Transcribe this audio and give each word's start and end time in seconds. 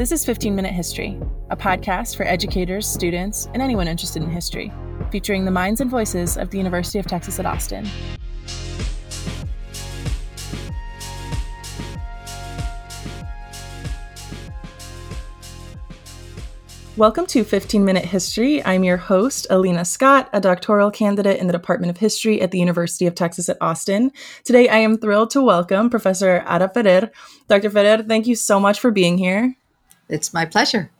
This 0.00 0.12
is 0.12 0.24
15 0.24 0.56
Minute 0.56 0.72
History, 0.72 1.20
a 1.50 1.56
podcast 1.58 2.16
for 2.16 2.22
educators, 2.22 2.86
students, 2.86 3.50
and 3.52 3.60
anyone 3.60 3.86
interested 3.86 4.22
in 4.22 4.30
history, 4.30 4.72
featuring 5.10 5.44
the 5.44 5.50
minds 5.50 5.82
and 5.82 5.90
voices 5.90 6.38
of 6.38 6.48
the 6.48 6.56
University 6.56 6.98
of 6.98 7.04
Texas 7.04 7.38
at 7.38 7.44
Austin. 7.44 7.86
Welcome 16.96 17.26
to 17.26 17.44
15 17.44 17.84
Minute 17.84 18.06
History. 18.06 18.64
I'm 18.64 18.84
your 18.84 18.96
host, 18.96 19.46
Alina 19.50 19.84
Scott, 19.84 20.30
a 20.32 20.40
doctoral 20.40 20.90
candidate 20.90 21.38
in 21.38 21.46
the 21.46 21.52
Department 21.52 21.90
of 21.90 21.98
History 21.98 22.40
at 22.40 22.52
the 22.52 22.58
University 22.58 23.06
of 23.06 23.14
Texas 23.14 23.50
at 23.50 23.58
Austin. 23.60 24.12
Today, 24.44 24.66
I 24.70 24.78
am 24.78 24.96
thrilled 24.96 25.28
to 25.32 25.42
welcome 25.42 25.90
Professor 25.90 26.42
Ada 26.48 26.70
Ferrer. 26.70 27.10
Dr. 27.48 27.68
Ferrer, 27.68 28.02
thank 28.02 28.26
you 28.26 28.34
so 28.34 28.58
much 28.58 28.80
for 28.80 28.90
being 28.90 29.18
here. 29.18 29.56
It's 30.10 30.34
my 30.34 30.44
pleasure. 30.44 30.90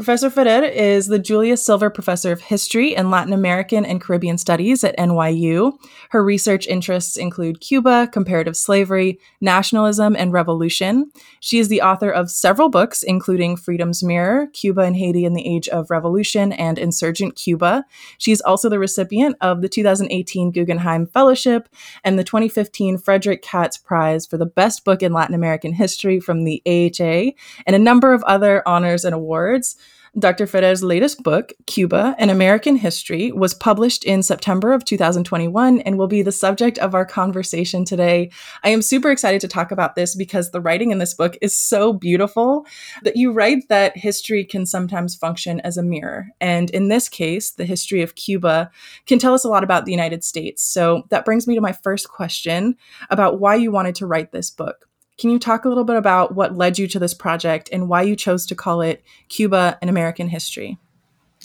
Professor 0.00 0.30
Ferrer 0.30 0.64
is 0.64 1.08
the 1.08 1.18
Julius 1.18 1.62
Silver 1.62 1.90
Professor 1.90 2.32
of 2.32 2.40
History 2.40 2.96
and 2.96 3.10
Latin 3.10 3.34
American 3.34 3.84
and 3.84 4.00
Caribbean 4.00 4.38
Studies 4.38 4.82
at 4.82 4.96
NYU. 4.96 5.78
Her 6.08 6.24
research 6.24 6.66
interests 6.66 7.18
include 7.18 7.60
Cuba, 7.60 8.08
comparative 8.10 8.56
slavery, 8.56 9.20
nationalism, 9.42 10.16
and 10.16 10.32
revolution. 10.32 11.10
She 11.40 11.58
is 11.58 11.68
the 11.68 11.82
author 11.82 12.08
of 12.08 12.30
several 12.30 12.70
books, 12.70 13.02
including 13.02 13.58
Freedom's 13.58 14.02
Mirror, 14.02 14.46
Cuba 14.54 14.80
and 14.80 14.96
Haiti 14.96 15.26
in 15.26 15.34
the 15.34 15.46
Age 15.46 15.68
of 15.68 15.90
Revolution, 15.90 16.54
and 16.54 16.78
Insurgent 16.78 17.36
Cuba. 17.36 17.84
She's 18.16 18.40
also 18.40 18.70
the 18.70 18.78
recipient 18.78 19.36
of 19.42 19.60
the 19.60 19.68
2018 19.68 20.50
Guggenheim 20.50 21.08
Fellowship 21.08 21.68
and 22.04 22.18
the 22.18 22.24
2015 22.24 22.96
Friedrich 22.96 23.42
Katz 23.42 23.76
Prize 23.76 24.24
for 24.24 24.38
the 24.38 24.46
Best 24.46 24.82
Book 24.82 25.02
in 25.02 25.12
Latin 25.12 25.34
American 25.34 25.74
History 25.74 26.20
from 26.20 26.44
the 26.44 26.62
AHA, 26.66 27.32
and 27.66 27.76
a 27.76 27.78
number 27.78 28.14
of 28.14 28.22
other 28.22 28.66
honors 28.66 29.04
and 29.04 29.14
awards. 29.14 29.76
Dr. 30.18 30.48
Ferrer's 30.48 30.82
latest 30.82 31.22
book, 31.22 31.52
Cuba, 31.66 32.16
An 32.18 32.30
American 32.30 32.74
History, 32.74 33.30
was 33.30 33.54
published 33.54 34.02
in 34.02 34.24
September 34.24 34.72
of 34.72 34.84
2021 34.84 35.80
and 35.80 35.98
will 35.98 36.08
be 36.08 36.22
the 36.22 36.32
subject 36.32 36.78
of 36.78 36.96
our 36.96 37.06
conversation 37.06 37.84
today. 37.84 38.30
I 38.64 38.70
am 38.70 38.82
super 38.82 39.12
excited 39.12 39.40
to 39.42 39.48
talk 39.48 39.70
about 39.70 39.94
this 39.94 40.16
because 40.16 40.50
the 40.50 40.60
writing 40.60 40.90
in 40.90 40.98
this 40.98 41.14
book 41.14 41.36
is 41.40 41.56
so 41.56 41.92
beautiful 41.92 42.66
that 43.04 43.16
you 43.16 43.30
write 43.30 43.68
that 43.68 43.96
history 43.96 44.44
can 44.44 44.66
sometimes 44.66 45.14
function 45.14 45.60
as 45.60 45.76
a 45.76 45.82
mirror. 45.82 46.26
And 46.40 46.70
in 46.70 46.88
this 46.88 47.08
case, 47.08 47.52
the 47.52 47.64
history 47.64 48.02
of 48.02 48.16
Cuba 48.16 48.68
can 49.06 49.20
tell 49.20 49.32
us 49.32 49.44
a 49.44 49.48
lot 49.48 49.62
about 49.62 49.84
the 49.84 49.92
United 49.92 50.24
States. 50.24 50.62
So 50.64 51.04
that 51.10 51.24
brings 51.24 51.46
me 51.46 51.54
to 51.54 51.60
my 51.60 51.72
first 51.72 52.08
question 52.08 52.76
about 53.10 53.38
why 53.38 53.54
you 53.54 53.70
wanted 53.70 53.94
to 53.96 54.06
write 54.06 54.32
this 54.32 54.50
book. 54.50 54.89
Can 55.20 55.28
you 55.28 55.38
talk 55.38 55.66
a 55.66 55.68
little 55.68 55.84
bit 55.84 55.96
about 55.96 56.34
what 56.34 56.56
led 56.56 56.78
you 56.78 56.88
to 56.88 56.98
this 56.98 57.12
project 57.12 57.68
and 57.70 57.90
why 57.90 58.00
you 58.00 58.16
chose 58.16 58.46
to 58.46 58.54
call 58.54 58.80
it 58.80 59.04
Cuba 59.28 59.78
An 59.82 59.90
American 59.90 60.28
History? 60.28 60.78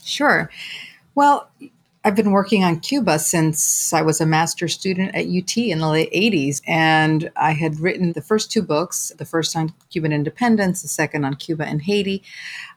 Sure. 0.02 0.50
Well, 1.14 1.50
I've 2.06 2.16
been 2.16 2.32
working 2.32 2.64
on 2.64 2.80
Cuba 2.80 3.20
since 3.20 3.92
I 3.92 4.02
was 4.02 4.22
a 4.22 4.26
master's 4.26 4.74
student 4.74 5.14
at 5.14 5.26
UT 5.26 5.58
in 5.58 5.80
the 5.80 5.90
late 5.90 6.10
80s. 6.14 6.62
And 6.66 7.30
I 7.36 7.52
had 7.52 7.82
written 7.82 8.14
the 8.14 8.22
first 8.22 8.50
two 8.50 8.62
books 8.62 9.12
the 9.18 9.26
first 9.26 9.58
on 9.58 9.74
Cuban 9.90 10.14
independence, 10.14 10.82
the 10.82 10.88
second 10.88 11.26
on 11.26 11.34
Cuba 11.34 11.66
and 11.66 11.82
Haiti. 11.82 12.24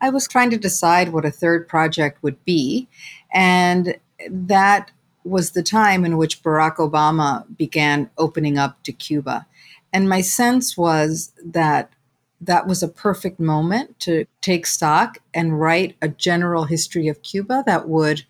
I 0.00 0.10
was 0.10 0.26
trying 0.26 0.50
to 0.50 0.56
decide 0.56 1.10
what 1.10 1.24
a 1.24 1.30
third 1.30 1.68
project 1.68 2.20
would 2.24 2.44
be. 2.44 2.88
And 3.32 3.96
that 4.28 4.90
was 5.22 5.52
the 5.52 5.62
time 5.62 6.04
in 6.04 6.16
which 6.16 6.42
Barack 6.42 6.76
Obama 6.78 7.44
began 7.56 8.10
opening 8.18 8.58
up 8.58 8.82
to 8.82 8.92
Cuba. 8.92 9.46
And 9.92 10.08
my 10.08 10.20
sense 10.20 10.76
was 10.76 11.32
that 11.44 11.92
that 12.40 12.66
was 12.66 12.82
a 12.82 12.88
perfect 12.88 13.40
moment 13.40 13.98
to 14.00 14.26
take 14.40 14.66
stock 14.66 15.18
and 15.34 15.60
write 15.60 15.96
a 16.00 16.08
general 16.08 16.64
history 16.64 17.08
of 17.08 17.22
Cuba 17.22 17.64
that 17.66 17.88
would 17.88 18.24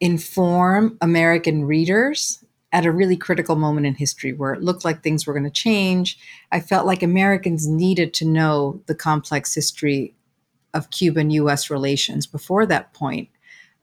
inform 0.00 0.98
American 1.00 1.64
readers 1.64 2.44
at 2.72 2.84
a 2.84 2.92
really 2.92 3.16
critical 3.16 3.54
moment 3.54 3.86
in 3.86 3.94
history 3.94 4.32
where 4.32 4.52
it 4.52 4.62
looked 4.62 4.84
like 4.84 5.02
things 5.02 5.26
were 5.26 5.32
going 5.32 5.44
to 5.44 5.50
change. 5.50 6.18
I 6.50 6.60
felt 6.60 6.86
like 6.86 7.02
Americans 7.02 7.68
needed 7.68 8.12
to 8.14 8.24
know 8.24 8.82
the 8.86 8.96
complex 8.96 9.54
history 9.54 10.12
of 10.74 10.90
Cuban 10.90 11.30
US 11.30 11.70
relations 11.70 12.26
before 12.26 12.66
that 12.66 12.92
point 12.92 13.28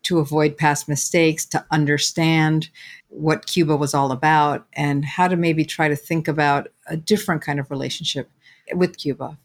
to 0.03 0.19
avoid 0.19 0.57
past 0.57 0.89
mistakes, 0.89 1.45
to 1.45 1.66
understand 1.72 2.69
what 3.09 3.45
Cuba 3.45 3.75
was 3.75 3.94
all 3.94 4.12
about, 4.12 4.67
and 4.73 5.06
how 5.06 5.28
to 5.28 5.35
maybe 5.35 5.66
try 5.66 5.88
to 5.88 5.95
think 5.95 6.28
about 6.28 6.67
a 6.88 6.97
different 6.97 7.41
kind 7.41 7.59
of 7.59 7.69
relationship 7.69 8.29
with 8.73 8.97
Cuba. 8.97 9.38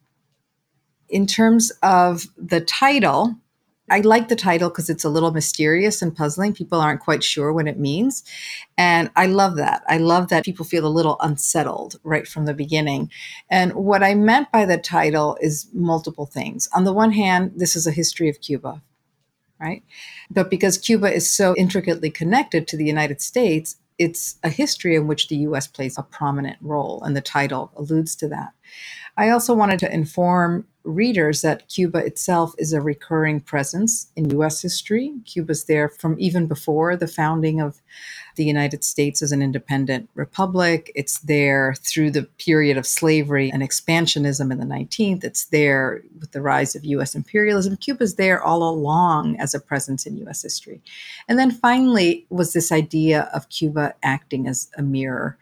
In 1.09 1.27
terms 1.27 1.71
of 1.83 2.27
the 2.37 2.61
title, 2.61 3.37
I 3.89 4.00
like 4.00 4.28
the 4.28 4.37
title 4.37 4.69
because 4.69 4.91
it's 4.91 5.05
a 5.05 5.09
little 5.09 5.31
mysterious 5.31 6.03
and 6.03 6.15
puzzling. 6.16 6.53
People 6.53 6.81
aren't 6.81 7.00
quite 7.00 7.22
sure 7.22 7.53
what 7.53 7.69
it 7.69 7.78
means. 7.78 8.25
And 8.77 9.11
I 9.15 9.27
love 9.27 9.56
that. 9.56 9.84
I 9.89 9.99
love 9.99 10.28
that 10.28 10.45
people 10.45 10.65
feel 10.65 10.87
a 10.87 10.89
little 10.89 11.16
unsettled 11.21 12.00
right 12.03 12.27
from 12.27 12.47
the 12.47 12.55
beginning. 12.55 13.11
And 13.49 13.72
what 13.75 14.03
I 14.03 14.15
meant 14.15 14.50
by 14.50 14.65
the 14.65 14.78
title 14.78 15.39
is 15.41 15.69
multiple 15.72 16.27
things. 16.27 16.69
On 16.75 16.83
the 16.83 16.93
one 16.93 17.12
hand, 17.12 17.53
this 17.55 17.77
is 17.77 17.87
a 17.87 17.93
history 17.93 18.28
of 18.28 18.41
Cuba 18.41 18.83
right? 19.61 19.83
But 20.31 20.50
because 20.50 20.78
Cuba 20.78 21.12
is 21.12 21.31
so 21.31 21.55
intricately 21.56 22.11
connected 22.11 22.69
to 22.69 22.77
the 22.77 22.84
United 22.84 23.21
States, 23.21 23.77
it's 23.99 24.37
a 24.43 24.49
history 24.49 24.94
in 24.94 25.06
which 25.06 25.28
the 25.28 25.37
US 25.37 25.67
plays 25.67 25.97
a 25.97 26.03
prominent 26.03 26.59
role, 26.61 27.03
and 27.03 27.17
the 27.17 27.21
title 27.21 27.72
alludes 27.77 28.15
to 28.16 28.28
that. 28.28 28.50
I 29.16 29.31
also 29.31 29.55
wanted 29.55 29.78
to 29.81 29.93
inform 29.93 30.66
readers 30.86 31.42
that 31.42 31.69
Cuba 31.69 31.98
itself 31.98 32.54
is 32.58 32.72
a 32.72 32.80
recurring 32.80 33.41
presence 33.41 34.06
in 34.16 34.30
US 34.38 34.62
history. 34.62 35.12
Cuba's 35.26 35.64
there 35.64 35.88
from 35.88 36.16
even 36.19 36.47
before 36.47 36.97
the 36.97 37.08
founding 37.08 37.60
of 37.60 37.82
the 38.36 38.44
United 38.44 38.84
States 38.84 39.22
as 39.22 39.32
an 39.32 39.42
independent 39.42 40.08
republic. 40.14 40.92
It's 40.94 41.19
there 41.19 41.74
through 41.78 42.12
the 42.12 42.24
period 42.38 42.76
of 42.76 42.86
slavery 42.86 43.50
and 43.50 43.62
expansionism 43.62 44.52
in 44.52 44.58
the 44.58 44.64
19th. 44.64 45.24
It's 45.24 45.47
there 45.47 46.02
with 46.20 46.32
the 46.32 46.42
rise 46.42 46.76
of 46.76 46.84
US 46.84 47.14
imperialism. 47.14 47.76
Cuba's 47.76 48.14
there 48.14 48.42
all 48.42 48.62
along 48.62 49.36
as 49.38 49.54
a 49.54 49.60
presence 49.60 50.06
in 50.06 50.16
US 50.28 50.42
history. 50.42 50.80
And 51.28 51.38
then 51.38 51.50
finally 51.50 52.26
was 52.30 52.53
this 52.53 52.70
idea 52.70 53.28
of 53.34 53.48
Cuba 53.48 53.94
acting 54.03 54.47
as 54.47 54.68
a 54.76 54.82
mirror 54.82 55.36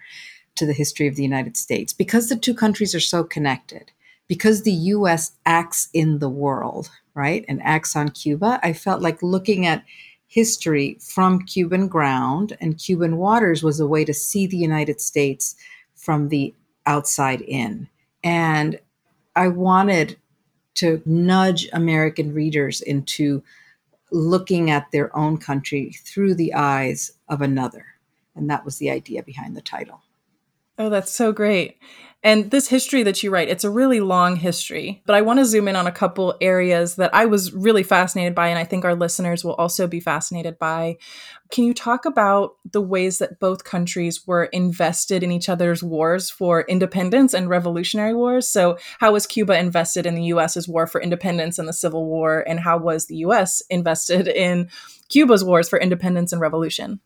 to 0.55 0.65
the 0.65 0.72
history 0.72 1.06
of 1.06 1.16
the 1.16 1.22
United 1.22 1.56
States 1.56 1.93
because 1.93 2.28
the 2.28 2.37
two 2.37 2.55
countries 2.55 2.94
are 2.94 3.00
so 3.00 3.25
connected 3.25 3.91
because 4.29 4.62
the 4.62 4.73
US 4.73 5.33
acts 5.45 5.89
in 5.93 6.19
the 6.19 6.29
world, 6.29 6.91
right, 7.15 7.45
and 7.49 7.62
acts 7.62 7.95
on 7.95 8.11
Cuba, 8.11 8.61
I 8.62 8.73
felt 8.73 9.03
like 9.03 9.23
looking 9.23 9.67
at 9.67 9.85
history 10.27 10.99
from 11.01 11.43
Cuban 11.43 11.87
ground 11.87 12.57
and 12.61 12.79
Cuban 12.79 13.17
waters 13.19 13.62
was 13.62 13.79
a 13.79 13.87
way 13.87 14.05
to 14.05 14.15
see 14.15 14.47
the 14.47 14.57
United 14.57 15.01
States 15.01 15.55
from 15.95 16.29
the 16.29 16.55
outside 16.87 17.41
in. 17.43 17.89
And 18.23 18.79
I 19.37 19.49
wanted 19.49 20.17
to 20.75 21.03
nudge 21.05 21.69
American 21.73 22.35
readers 22.35 22.81
into 22.81 23.43
looking 24.11 24.71
at 24.71 24.91
their 24.91 25.17
own 25.17 25.39
country 25.39 25.93
through 26.05 26.35
the 26.35 26.55
eyes 26.55 27.12
of 27.29 27.41
another. 27.41 27.87
And 28.35 28.51
that 28.51 28.65
was 28.65 28.79
the 28.79 28.91
idea 28.91 29.23
behind 29.23 29.56
the 29.56 29.62
title. 29.62 30.03
Oh, 30.79 30.89
that's 30.89 31.12
so 31.12 31.33
great. 31.33 31.79
And 32.25 32.51
this 32.51 32.69
history 32.69 33.03
that 33.03 33.23
you 33.23 33.31
write, 33.31 33.51
it's 33.51 33.65
a 33.65 33.71
really 33.71 34.01
long 34.01 34.37
history, 34.37 35.03
but 35.05 35.15
I 35.15 35.21
want 35.21 35.41
to 35.41 35.45
zoom 35.45 35.69
in 35.69 35.77
on 35.77 35.87
a 35.87 35.93
couple 35.93 36.35
areas 36.41 36.95
that 36.95 37.15
I 37.15 37.27
was 37.27 37.53
really 37.53 37.83
fascinated 37.83 38.35
by, 38.35 38.49
and 38.49 38.59
I 38.59 38.65
think 38.65 38.87
our 38.87 38.95
listeners 38.95 39.45
will 39.45 39.53
also 39.57 39.87
be 39.87 40.01
fascinated 40.01 40.59
by. 40.59 40.97
Can 41.50 41.65
you 41.65 41.75
talk 41.75 42.06
about 42.06 42.56
the 42.73 42.81
ways 42.81 43.19
that 43.19 43.41
both 43.41 43.65
countries 43.65 44.26
were 44.26 44.44
invested 44.44 45.23
in 45.23 45.32
each 45.32 45.50
other's 45.50 45.82
wars 45.82 46.31
for 46.31 46.62
independence 46.62 47.35
and 47.35 47.50
revolutionary 47.50 48.15
wars? 48.15 48.49
So, 48.49 48.79
how 49.00 49.12
was 49.12 49.26
Cuba 49.26 49.59
invested 49.59 50.06
in 50.06 50.15
the 50.15 50.25
US's 50.25 50.67
war 50.67 50.87
for 50.87 51.03
independence 51.03 51.59
and 51.59 51.69
the 51.69 51.75
Civil 51.75 52.06
War, 52.06 52.43
and 52.49 52.59
how 52.59 52.79
was 52.79 53.05
the 53.05 53.17
US 53.17 53.61
invested 53.69 54.29
in 54.29 54.71
Cuba's 55.11 55.44
wars 55.44 55.69
for 55.69 55.79
independence 55.79 56.32
and 56.32 56.41
revolution? 56.41 57.00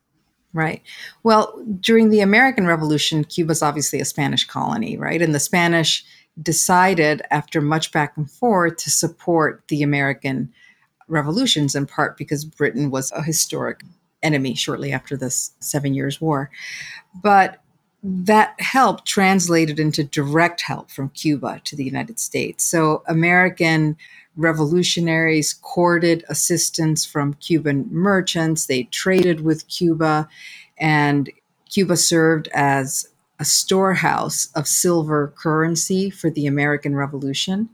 Right. 0.58 0.82
Well, 1.22 1.64
during 1.78 2.10
the 2.10 2.18
American 2.18 2.66
Revolution, 2.66 3.22
Cuba's 3.22 3.62
obviously 3.62 4.00
a 4.00 4.04
Spanish 4.04 4.44
colony, 4.44 4.96
right? 4.96 5.22
And 5.22 5.32
the 5.32 5.38
Spanish 5.38 6.04
decided, 6.42 7.22
after 7.30 7.60
much 7.60 7.92
back 7.92 8.16
and 8.16 8.28
forth, 8.28 8.76
to 8.78 8.90
support 8.90 9.62
the 9.68 9.84
American 9.84 10.52
revolutions, 11.06 11.76
in 11.76 11.86
part 11.86 12.16
because 12.16 12.44
Britain 12.44 12.90
was 12.90 13.12
a 13.12 13.22
historic 13.22 13.84
enemy 14.24 14.56
shortly 14.56 14.92
after 14.92 15.16
this 15.16 15.52
Seven 15.60 15.94
Years' 15.94 16.20
War. 16.20 16.50
But 17.22 17.60
that 18.02 18.60
help 18.60 19.04
translated 19.04 19.78
into 19.78 20.02
direct 20.02 20.62
help 20.62 20.90
from 20.90 21.10
Cuba 21.10 21.60
to 21.66 21.76
the 21.76 21.84
United 21.84 22.18
States. 22.18 22.64
So 22.64 23.04
American 23.06 23.96
revolutionaries 24.38 25.52
courted 25.52 26.24
assistance 26.28 27.04
from 27.04 27.34
Cuban 27.34 27.88
merchants. 27.90 28.66
They 28.66 28.84
traded 28.84 29.42
with 29.42 29.68
Cuba, 29.68 30.28
and 30.78 31.28
Cuba 31.68 31.96
served 31.96 32.48
as 32.54 33.08
a 33.38 33.44
storehouse 33.44 34.48
of 34.54 34.66
silver 34.66 35.34
currency 35.36 36.08
for 36.08 36.30
the 36.30 36.46
American 36.46 36.94
Revolution. 36.94 37.68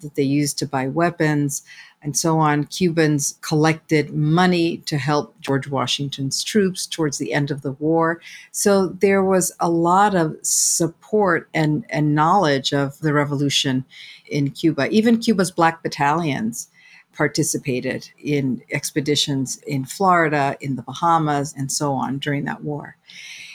that 0.00 0.14
they 0.16 0.22
used 0.22 0.58
to 0.58 0.66
buy 0.66 0.88
weapons 0.88 1.62
and 2.02 2.16
so 2.16 2.38
on. 2.38 2.64
Cubans 2.64 3.38
collected 3.40 4.12
money 4.12 4.78
to 4.78 4.98
help 4.98 5.38
George 5.40 5.68
Washington's 5.68 6.42
troops 6.42 6.86
towards 6.86 7.18
the 7.18 7.32
end 7.32 7.50
of 7.50 7.62
the 7.62 7.72
war. 7.72 8.20
So 8.50 8.88
there 8.88 9.22
was 9.22 9.52
a 9.60 9.70
lot 9.70 10.14
of 10.14 10.36
support 10.42 11.48
and, 11.54 11.84
and 11.90 12.14
knowledge 12.14 12.72
of 12.72 12.98
the 12.98 13.12
revolution 13.12 13.84
in 14.26 14.50
Cuba. 14.50 14.88
Even 14.90 15.18
Cuba's 15.18 15.50
black 15.50 15.82
battalions 15.82 16.68
participated 17.12 18.10
in 18.18 18.62
expeditions 18.70 19.58
in 19.66 19.84
Florida, 19.84 20.56
in 20.60 20.76
the 20.76 20.82
Bahamas, 20.82 21.54
and 21.56 21.70
so 21.70 21.92
on 21.92 22.18
during 22.18 22.44
that 22.44 22.64
war. 22.64 22.96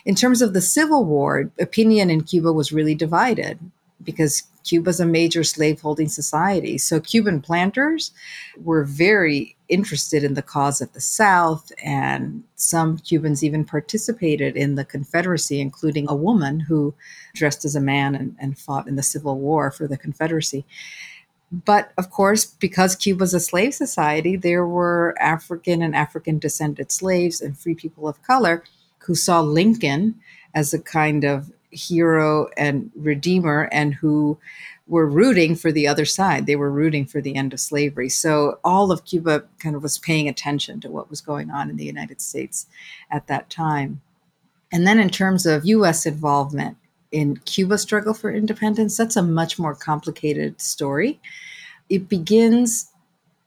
In 0.06 0.16
terms 0.16 0.42
of 0.42 0.54
the 0.54 0.62
Civil 0.62 1.04
War, 1.06 1.52
opinion 1.60 2.10
in 2.10 2.22
Cuba 2.24 2.54
was 2.54 2.72
really 2.72 2.96
divided 2.96 3.60
because 4.04 4.44
Cuba's 4.68 5.00
a 5.00 5.06
major 5.06 5.44
slaveholding 5.44 6.10
society. 6.10 6.78
So 6.78 7.00
Cuban 7.00 7.42
planters 7.42 8.12
were 8.58 8.84
very 8.84 9.56
interested 9.70 10.24
in 10.24 10.34
the 10.34 10.42
cause 10.42 10.82
of 10.82 10.94
the 10.94 11.02
South, 11.02 11.72
and 11.84 12.44
some 12.56 12.98
Cubans 12.98 13.44
even 13.44 13.66
participated 13.66 14.56
in 14.56 14.76
the 14.76 14.86
Confederacy, 14.86 15.60
including 15.60 16.08
a 16.10 16.16
woman 16.16 16.60
who 16.60 16.94
dressed 17.36 17.66
as 17.66 17.76
a 17.76 17.82
man 17.82 18.16
and, 18.16 18.36
and 18.40 18.58
fought 18.58 18.88
in 18.88 18.96
the 18.96 19.04
Civil 19.04 19.40
War 19.40 19.72
for 19.72 19.88
the 19.88 19.98
Confederacy. 19.98 20.66
But 21.52 21.92
of 21.98 22.12
course, 22.12 22.46
because 22.46 22.96
Cuba's 22.96 23.34
a 23.34 23.40
slave 23.40 23.74
society, 23.74 24.36
there 24.36 24.66
were 24.66 25.16
African 25.20 25.82
and 25.82 25.96
African 25.96 26.40
descended 26.40 26.92
slaves 26.92 27.40
and 27.40 27.58
free 27.58 27.76
people 27.76 28.08
of 28.08 28.22
color 28.24 28.64
who 29.00 29.16
saw 29.16 29.40
Lincoln 29.40 30.16
as 30.54 30.74
a 30.74 30.80
kind 30.80 31.24
of 31.24 31.52
hero 31.72 32.48
and 32.58 32.92
redeemer 32.96 33.70
and 33.72 33.94
who 33.94 34.38
were 34.88 35.06
rooting 35.06 35.56
for 35.56 35.72
the 35.72 35.88
other 35.88 36.06
side. 36.06 36.46
They 36.46 36.56
were 36.56 36.72
rooting 36.72 37.06
for 37.06 37.22
the 37.22 37.36
end 37.36 37.54
of 37.54 37.60
slavery. 37.60 38.10
So 38.10 38.60
all 38.64 38.92
of 38.92 39.06
Cuba 39.06 39.44
kind 39.60 39.76
of 39.76 39.84
was 39.84 39.98
paying 39.98 40.28
attention 40.30 40.80
to 40.82 40.90
what 40.90 41.10
was 41.10 41.22
going 41.22 41.52
on 41.52 41.70
in 41.70 41.76
the 41.76 41.86
United 41.86 42.22
States 42.22 42.68
at 43.12 43.28
that 43.28 43.50
time. 43.50 44.02
And 44.72 44.88
then 44.88 45.00
in 45.00 45.10
terms 45.10 45.46
of 45.46 45.66
US 45.66 46.06
involvement 46.06 46.78
in 47.12 47.38
Cuba's 47.38 47.82
struggle 47.82 48.14
for 48.14 48.32
independence, 48.32 48.98
that's 48.98 49.16
a 49.16 49.22
much 49.22 49.60
more 49.60 49.76
complicated 49.76 50.60
story. 50.62 51.20
It 51.90 52.10
begins 52.10 52.92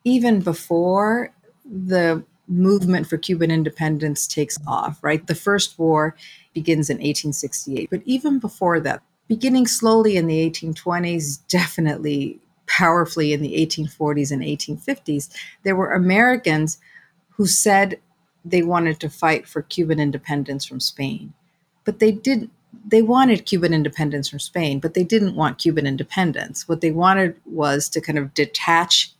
even 0.05 0.41
before 0.41 1.33
the 1.65 2.25
movement 2.51 3.07
for 3.07 3.17
Cuban 3.17 3.51
independence 3.51 4.27
takes 4.27 4.59
off, 4.67 4.99
right? 5.03 5.27
The 5.27 5.35
first 5.35 5.79
war 5.79 6.17
begins 6.53 6.91
in 6.91 6.97
1868. 6.97 7.89
But 7.91 8.03
even 8.05 8.39
before 8.39 8.81
that, 8.81 9.03
beginning 9.29 9.67
slowly 9.67 10.17
in 10.17 10.27
the 10.27 10.51
1820s, 10.51 11.39
definitely 11.49 12.41
powerfully 12.67 13.33
in 13.33 13.41
the 13.41 13.55
1840s 13.55 14.33
and 14.33 14.43
1850s, 14.43 15.29
there 15.63 15.77
were 15.77 15.93
Americans 15.93 16.79
who 17.31 17.47
said 17.47 17.99
they 18.45 18.63
wanted 18.63 18.99
to 19.01 19.09
fight 19.09 19.47
for 19.47 19.63
Cuban 19.63 20.01
independence 20.01 20.65
from 20.65 20.81
Spain. 20.81 21.33
But 21.85 21.99
they 21.99 22.13
didn't 22.13 22.51
they 22.87 23.03
wanted 23.03 23.47
Cuban 23.47 23.75
independence 23.75 24.29
from 24.29 24.39
Spain, 24.39 24.79
but 24.79 24.95
they 24.95 25.03
didn't 25.03 25.35
want 25.35 25.59
Cuban 25.59 25.89
independence. 25.89 26.69
What 26.69 26.81
they 26.81 26.93
wanted 26.93 27.35
was 27.45 27.89
to 27.91 28.01
kind 28.01 28.17
of 28.17 28.33
detach 28.33 29.13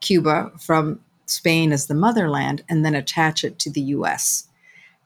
Cuba 0.00 0.50
from 0.58 1.00
Spain 1.26 1.72
as 1.72 1.86
the 1.86 1.94
motherland 1.94 2.62
and 2.68 2.84
then 2.84 2.94
attach 2.94 3.44
it 3.44 3.58
to 3.60 3.70
the 3.70 3.80
US 3.80 4.48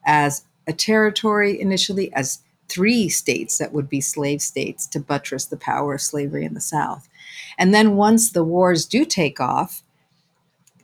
as 0.04 0.44
a 0.66 0.72
territory 0.72 1.60
initially, 1.60 2.12
as 2.12 2.40
three 2.68 3.08
states 3.08 3.58
that 3.58 3.72
would 3.72 3.88
be 3.88 4.00
slave 4.00 4.42
states 4.42 4.86
to 4.88 5.00
buttress 5.00 5.44
the 5.44 5.56
power 5.56 5.94
of 5.94 6.02
slavery 6.02 6.44
in 6.44 6.54
the 6.54 6.60
South. 6.60 7.08
And 7.58 7.72
then 7.72 7.96
once 7.96 8.30
the 8.30 8.44
wars 8.44 8.86
do 8.86 9.04
take 9.04 9.40
off, 9.40 9.82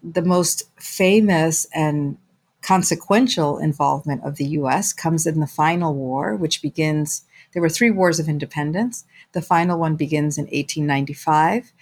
the 0.03 0.23
most 0.23 0.65
famous 0.79 1.67
and 1.75 2.17
consequential 2.63 3.59
involvement 3.59 4.23
of 4.25 4.37
the 4.37 4.47
US 4.47 4.93
comes 4.93 5.27
in 5.27 5.41
the 5.41 5.47
final 5.47 5.95
war, 5.95 6.37
which 6.37 6.63
begins, 6.63 7.23
there 7.53 7.63
were 7.63 7.69
three 7.69 7.91
wars 7.91 8.21
of 8.21 8.29
independence. 8.29 9.05
The 9.33 9.43
final 9.43 9.79
one 9.79 9.97
begins 9.97 10.39
in 10.39 10.45
1895. 10.45 11.73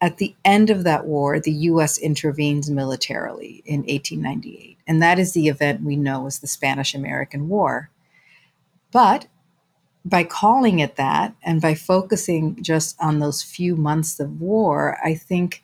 At 0.00 0.16
the 0.16 0.34
end 0.44 0.70
of 0.70 0.84
that 0.84 1.06
war, 1.06 1.38
the 1.38 1.52
US 1.52 1.98
intervenes 1.98 2.70
militarily 2.70 3.62
in 3.66 3.80
1898. 3.80 4.78
And 4.86 5.02
that 5.02 5.18
is 5.18 5.32
the 5.32 5.48
event 5.48 5.82
we 5.82 5.96
know 5.96 6.26
as 6.26 6.38
the 6.38 6.46
Spanish 6.46 6.94
American 6.94 7.48
War. 7.48 7.90
But 8.90 9.26
by 10.04 10.24
calling 10.24 10.78
it 10.78 10.96
that 10.96 11.34
and 11.42 11.60
by 11.60 11.74
focusing 11.74 12.62
just 12.62 12.96
on 13.00 13.18
those 13.18 13.42
few 13.42 13.76
months 13.76 14.18
of 14.18 14.40
war, 14.40 14.98
I 15.04 15.14
think 15.14 15.62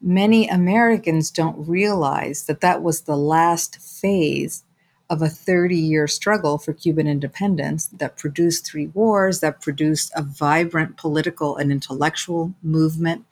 many 0.00 0.48
Americans 0.48 1.30
don't 1.30 1.68
realize 1.68 2.44
that 2.44 2.62
that 2.62 2.82
was 2.82 3.02
the 3.02 3.16
last 3.16 3.76
phase 3.80 4.64
of 5.10 5.20
a 5.20 5.28
30 5.28 5.76
year 5.76 6.08
struggle 6.08 6.56
for 6.56 6.72
Cuban 6.72 7.06
independence 7.06 7.86
that 7.88 8.16
produced 8.16 8.64
three 8.64 8.86
wars, 8.88 9.40
that 9.40 9.60
produced 9.60 10.10
a 10.16 10.22
vibrant 10.22 10.96
political 10.96 11.56
and 11.56 11.70
intellectual 11.70 12.54
movement 12.62 13.26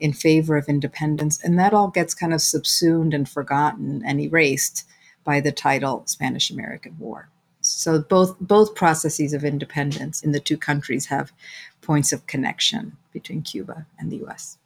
in 0.00 0.12
favor 0.12 0.56
of 0.56 0.68
independence. 0.68 1.42
And 1.42 1.58
that 1.58 1.74
all 1.74 1.88
gets 1.88 2.14
kind 2.14 2.34
of 2.34 2.42
subsumed 2.42 3.14
and 3.14 3.28
forgotten 3.28 4.02
and 4.04 4.20
erased 4.20 4.86
by 5.24 5.40
the 5.40 5.52
title 5.52 6.02
Spanish 6.06 6.50
American 6.50 6.96
War. 6.98 7.28
So 7.60 8.00
both 8.00 8.36
both 8.40 8.74
processes 8.74 9.32
of 9.32 9.44
independence 9.44 10.22
in 10.22 10.32
the 10.32 10.40
two 10.40 10.56
countries 10.56 11.06
have 11.06 11.32
points 11.82 12.12
of 12.12 12.26
connection 12.26 12.96
between 13.12 13.42
Cuba 13.42 13.86
and 13.98 14.10
the 14.10 14.24
US. 14.24 14.56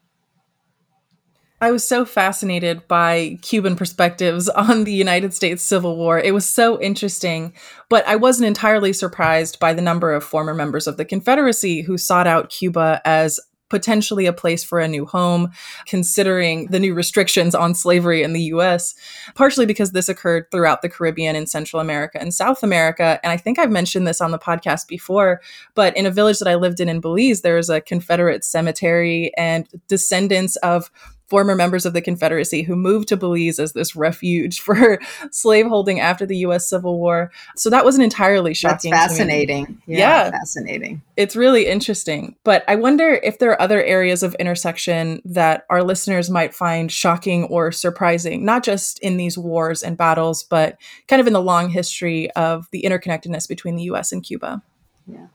I 1.60 1.70
was 1.70 1.86
so 1.86 2.04
fascinated 2.04 2.86
by 2.88 3.38
Cuban 3.40 3.74
perspectives 3.74 4.48
on 4.50 4.84
the 4.84 4.92
United 4.92 5.32
States 5.32 5.62
Civil 5.62 5.96
War. 5.96 6.18
It 6.18 6.34
was 6.34 6.46
so 6.46 6.80
interesting, 6.80 7.54
but 7.88 8.06
I 8.06 8.16
wasn't 8.16 8.48
entirely 8.48 8.92
surprised 8.92 9.58
by 9.58 9.72
the 9.72 9.82
number 9.82 10.12
of 10.12 10.24
former 10.24 10.54
members 10.54 10.86
of 10.86 10.96
the 10.96 11.04
Confederacy 11.04 11.82
who 11.82 11.96
sought 11.96 12.26
out 12.26 12.50
Cuba 12.50 13.00
as 13.04 13.40
potentially 13.70 14.26
a 14.26 14.32
place 14.32 14.62
for 14.62 14.78
a 14.80 14.88
new 14.88 15.06
home, 15.06 15.50
considering 15.86 16.66
the 16.66 16.78
new 16.78 16.94
restrictions 16.94 17.54
on 17.54 17.74
slavery 17.74 18.22
in 18.22 18.32
the 18.32 18.42
US, 18.42 18.94
partially 19.34 19.66
because 19.66 19.92
this 19.92 20.08
occurred 20.08 20.50
throughout 20.50 20.82
the 20.82 20.88
Caribbean 20.88 21.34
and 21.36 21.48
Central 21.48 21.80
America 21.80 22.20
and 22.20 22.34
South 22.34 22.62
America. 22.62 23.18
And 23.22 23.32
I 23.32 23.36
think 23.36 23.58
I've 23.58 23.70
mentioned 23.70 24.06
this 24.06 24.20
on 24.20 24.30
the 24.30 24.38
podcast 24.38 24.86
before, 24.86 25.40
but 25.74 25.96
in 25.96 26.06
a 26.06 26.10
village 26.10 26.38
that 26.38 26.48
I 26.48 26.54
lived 26.54 26.80
in 26.80 26.88
in 26.88 27.00
Belize, 27.00 27.40
there 27.40 27.58
is 27.58 27.70
a 27.70 27.80
Confederate 27.80 28.44
cemetery 28.44 29.32
and 29.36 29.68
descendants 29.88 30.56
of 30.56 30.90
former 31.26 31.54
members 31.54 31.86
of 31.86 31.92
the 31.92 32.02
Confederacy 32.02 32.62
who 32.62 32.76
moved 32.76 33.08
to 33.08 33.16
Belize 33.16 33.58
as 33.58 33.72
this 33.72 33.96
refuge 33.96 34.60
for 34.64 35.00
slaveholding 35.30 36.00
after 36.00 36.26
the 36.26 36.38
US 36.38 36.68
Civil 36.68 36.98
War. 36.98 37.30
So 37.56 37.70
that 37.70 37.84
wasn't 37.84 38.04
entirely 38.04 38.54
shocking. 38.54 38.90
That's 38.90 39.16
fascinating. 39.16 39.80
Yeah, 39.86 39.98
yeah, 39.98 40.30
fascinating. 40.30 41.02
It's 41.16 41.36
really 41.36 41.66
interesting. 41.66 42.36
But 42.44 42.64
I 42.68 42.76
wonder 42.76 43.20
if 43.22 43.38
there 43.38 43.50
are 43.50 43.60
other 43.60 43.82
areas 43.82 44.22
of 44.22 44.34
intersection 44.36 45.22
that 45.24 45.64
our 45.70 45.82
listeners 45.82 46.30
might 46.30 46.54
find 46.54 46.90
shocking 46.90 47.44
or 47.44 47.72
surprising, 47.72 48.44
not 48.44 48.64
just 48.64 48.98
in 49.00 49.16
these 49.16 49.38
wars 49.38 49.82
and 49.82 49.96
battles, 49.96 50.42
but 50.42 50.76
kind 51.08 51.20
of 51.20 51.26
in 51.26 51.32
the 51.32 51.42
long 51.42 51.70
history 51.70 52.30
of 52.32 52.68
the 52.70 52.82
interconnectedness 52.82 53.48
between 53.48 53.76
the 53.76 53.84
US 53.84 54.12
and 54.12 54.22
Cuba. 54.22 54.62
Yeah. 55.06 55.26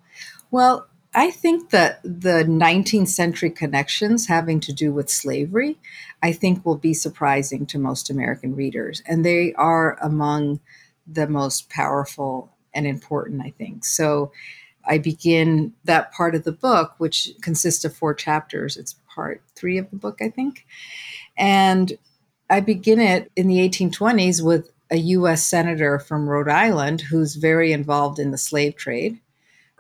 Well, 0.52 0.88
I 1.14 1.32
think 1.32 1.72
that 1.72 2.02
the 2.04 2.44
19th 2.46 3.08
century 3.08 3.50
connections 3.50 4.28
having 4.28 4.60
to 4.62 4.74
do 4.74 4.94
with 4.94 5.10
slavery, 5.10 5.80
I 6.22 6.34
think 6.34 6.64
will 6.64 6.78
be 6.78 6.94
surprising 6.94 7.66
to 7.68 7.80
most 7.80 8.10
American 8.10 8.56
readers. 8.56 9.02
And 9.08 9.26
they 9.26 9.54
are 9.54 9.98
among 10.02 10.60
the 11.08 11.28
most 11.28 11.70
powerful 11.70 12.52
and 12.74 12.86
important, 12.86 13.42
I 13.44 13.50
think. 13.58 13.86
So 13.86 14.32
I 14.86 15.00
begin 15.00 15.74
that 15.86 16.12
part 16.12 16.36
of 16.36 16.44
the 16.44 16.52
book, 16.52 16.94
which 17.00 17.32
consists 17.42 17.84
of 17.86 17.96
four 17.96 18.14
chapters. 18.14 18.78
It's 18.78 18.96
part 19.14 19.42
three 19.56 19.80
of 19.80 19.90
the 19.90 19.98
book, 19.98 20.20
I 20.22 20.30
think. 20.30 20.68
And 21.36 21.98
I 22.52 22.60
begin 22.60 23.00
it 23.00 23.32
in 23.36 23.48
the 23.48 23.58
1820s 23.68 24.44
with 24.44 24.70
a 24.92 24.98
US 24.98 25.46
senator 25.46 25.98
from 25.98 26.30
Rhode 26.30 26.50
Island 26.50 27.02
who's 27.02 27.36
very 27.36 27.72
involved 27.72 28.20
in 28.20 28.32
the 28.32 28.38
slave 28.38 28.76
trade 28.76 29.20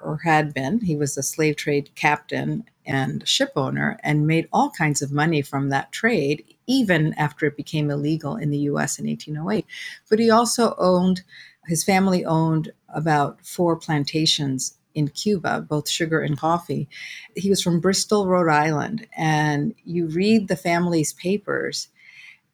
or 0.04 0.18
had 0.24 0.54
been. 0.54 0.80
He 0.82 0.96
was 0.96 1.18
a 1.18 1.24
slave 1.24 1.56
trade 1.56 1.92
captain 1.96 2.66
and 2.86 3.28
ship 3.28 3.52
owner 3.56 4.00
and 4.04 4.28
made 4.28 4.48
all 4.52 4.72
kinds 4.72 5.02
of 5.02 5.12
money 5.12 5.42
from 5.42 5.70
that 5.70 5.92
trade, 5.92 6.44
even 6.68 7.14
after 7.14 7.46
it 7.46 7.56
became 7.56 7.90
illegal 7.90 8.36
in 8.36 8.50
the 8.50 8.60
US 8.60 8.98
in 9.00 9.08
1808. 9.08 9.66
But 10.10 10.20
he 10.20 10.30
also 10.30 10.76
owned, 10.78 11.22
his 11.68 11.84
family 11.84 12.26
owned 12.26 12.72
about 12.94 13.46
four 13.46 13.76
plantations 13.76 14.76
in 14.96 15.08
Cuba, 15.10 15.62
both 15.62 15.88
sugar 15.88 16.22
and 16.22 16.38
coffee. 16.38 16.90
He 17.36 17.50
was 17.50 17.62
from 17.62 17.80
Bristol, 17.80 18.28
Rhode 18.28 18.50
Island, 18.50 19.08
and 19.16 19.76
you 19.86 20.08
read 20.08 20.48
the 20.48 20.56
family's 20.56 21.14
papers 21.14 21.90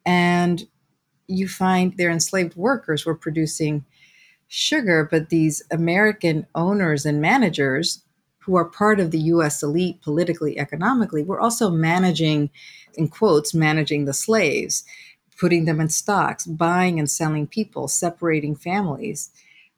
and 0.06 0.68
you 1.28 1.48
find 1.48 1.98
their 1.98 2.12
enslaved 2.12 2.56
workers 2.56 3.06
were 3.06 3.16
producing 3.16 3.86
sugar, 4.48 5.08
but 5.10 5.30
these 5.30 5.62
American 5.72 6.46
owners 6.56 7.06
and 7.06 7.22
managers 7.22 8.04
who 8.40 8.56
are 8.56 8.66
part 8.66 9.00
of 9.00 9.12
the 9.12 9.20
US 9.20 9.64
elite 9.64 10.02
politically, 10.02 10.60
economically, 10.60 11.24
were 11.24 11.40
also 11.40 11.70
managing, 11.70 12.50
in 12.96 13.08
quotes, 13.08 13.54
managing 13.54 14.06
the 14.06 14.14
slaves, 14.14 14.84
putting 15.40 15.66
them 15.66 15.82
in 15.82 15.90
stocks, 15.90 16.46
buying 16.46 17.00
and 17.00 17.10
selling 17.10 17.48
people, 17.48 17.88
separating 17.88 18.56
families 18.56 19.32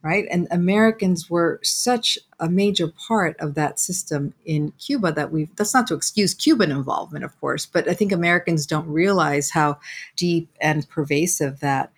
right? 0.03 0.27
And 0.29 0.47
Americans 0.51 1.29
were 1.29 1.59
such 1.63 2.17
a 2.39 2.49
major 2.49 2.87
part 2.87 3.35
of 3.39 3.55
that 3.55 3.79
system 3.79 4.33
in 4.45 4.71
Cuba 4.73 5.11
that 5.11 5.31
we 5.31 5.49
that's 5.55 5.73
not 5.73 5.87
to 5.87 5.95
excuse 5.95 6.33
Cuban 6.33 6.71
involvement, 6.71 7.25
of 7.25 7.37
course, 7.39 7.65
but 7.65 7.89
I 7.89 7.93
think 7.93 8.11
Americans 8.11 8.65
don't 8.65 8.87
realize 8.87 9.49
how 9.49 9.79
deep 10.15 10.49
and 10.61 10.87
pervasive 10.89 11.59
that 11.59 11.91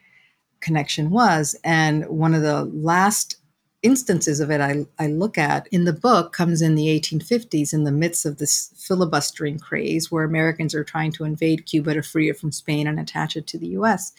connection 0.62 1.10
was. 1.10 1.56
And 1.64 2.06
one 2.08 2.34
of 2.34 2.42
the 2.42 2.66
last 2.66 3.38
instances 3.82 4.42
of 4.42 4.52
it 4.52 4.60
I, 4.60 4.86
I 4.98 5.08
look 5.08 5.38
at 5.38 5.68
in 5.72 5.86
the 5.86 5.94
book 5.94 6.34
comes 6.34 6.62
in 6.62 6.76
the 6.76 6.88
1850s 6.88 7.74
in 7.74 7.86
the 7.86 7.92
midst 7.94 8.26
of 8.26 8.38
this 8.38 8.74
filibustering 8.76 9.58
craze 9.58 10.12
where 10.12 10.26
Americans 10.26 10.76
are 10.76 10.84
trying 10.84 11.14
to 11.14 11.24
invade 11.24 11.66
Cuba 11.66 11.94
to 11.94 12.04
free 12.04 12.30
it 12.30 12.38
from 12.38 12.52
Spain 12.52 12.88
and 12.88 13.00
attach 13.00 13.38
it 13.38 13.48
to 13.48 13.58
the 13.58 13.68
US. 13.70 14.12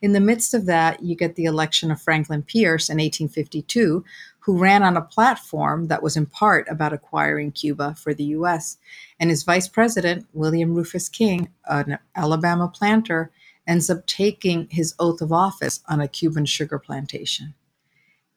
In 0.00 0.12
the 0.12 0.20
midst 0.20 0.54
of 0.54 0.66
that, 0.66 1.02
you 1.02 1.14
get 1.14 1.36
the 1.36 1.44
election 1.44 1.90
of 1.90 2.00
Franklin 2.00 2.42
Pierce 2.42 2.88
in 2.88 2.94
1852, 2.96 4.04
who 4.40 4.58
ran 4.58 4.82
on 4.82 4.96
a 4.96 5.02
platform 5.02 5.88
that 5.88 6.02
was 6.02 6.16
in 6.16 6.26
part 6.26 6.66
about 6.68 6.92
acquiring 6.92 7.52
Cuba 7.52 7.94
for 7.94 8.14
the 8.14 8.24
US. 8.24 8.78
And 9.20 9.30
his 9.30 9.44
vice 9.44 9.68
president, 9.68 10.26
William 10.32 10.74
Rufus 10.74 11.08
King, 11.08 11.50
an 11.66 11.98
Alabama 12.16 12.66
planter, 12.68 13.30
ends 13.66 13.88
up 13.90 14.06
taking 14.06 14.68
his 14.70 14.94
oath 14.98 15.20
of 15.20 15.32
office 15.32 15.80
on 15.88 16.00
a 16.00 16.08
Cuban 16.08 16.46
sugar 16.46 16.78
plantation. 16.78 17.54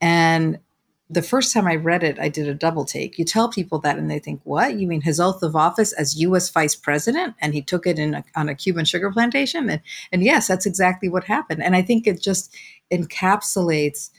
And 0.01 0.60
the 1.10 1.22
first 1.22 1.53
time 1.53 1.67
I 1.67 1.75
read 1.75 2.03
it, 2.03 2.20
I 2.20 2.29
did 2.29 2.48
a 2.48 2.53
double 2.53 2.84
take. 2.84 3.20
You 3.20 3.25
tell 3.25 3.50
people 3.50 3.79
that, 3.79 3.98
and 3.98 4.10
they 4.10 4.20
think, 4.20 4.41
"What? 4.44 4.79
You 4.79 4.88
mean 4.88 5.01
his 5.01 5.20
oath 5.20 5.44
of 5.44 5.55
office 5.55 5.94
as 5.94 6.20
U.S. 6.20 6.50
Vice 6.50 6.75
President, 6.75 7.36
and 7.39 7.53
he 7.53 7.62
took 7.62 7.86
it 7.86 8.00
in 8.00 8.15
a, 8.15 8.24
on 8.36 8.50
a 8.50 8.55
Cuban 8.55 8.86
sugar 8.86 9.12
plantation?" 9.12 9.70
And, 9.70 9.82
and 10.12 10.24
yes, 10.24 10.48
that's 10.48 10.65
exactly 10.65 11.08
what 11.08 11.25
happened. 11.25 11.62
And 11.62 11.75
I 11.75 11.84
think 11.84 12.08
it 12.08 12.22
just 12.22 12.55
encapsulates 12.91 14.10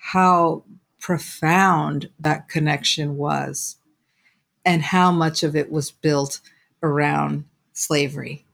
how 0.00 0.64
profound 0.98 2.10
that 2.18 2.48
connection 2.48 3.16
was, 3.16 3.76
and 4.64 4.82
how 4.82 5.12
much 5.12 5.44
of 5.44 5.54
it 5.54 5.70
was 5.70 5.92
built 5.92 6.40
around 6.82 7.44
slavery 7.72 8.44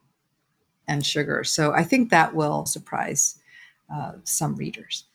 and 0.89 1.05
sugar. 1.05 1.43
So 1.45 1.71
I 1.71 1.83
think 1.83 2.09
that 2.09 2.35
will 2.35 2.65
surprise 2.65 3.39
uh, 3.93 4.13
some 4.23 4.55
readers. 4.55 5.05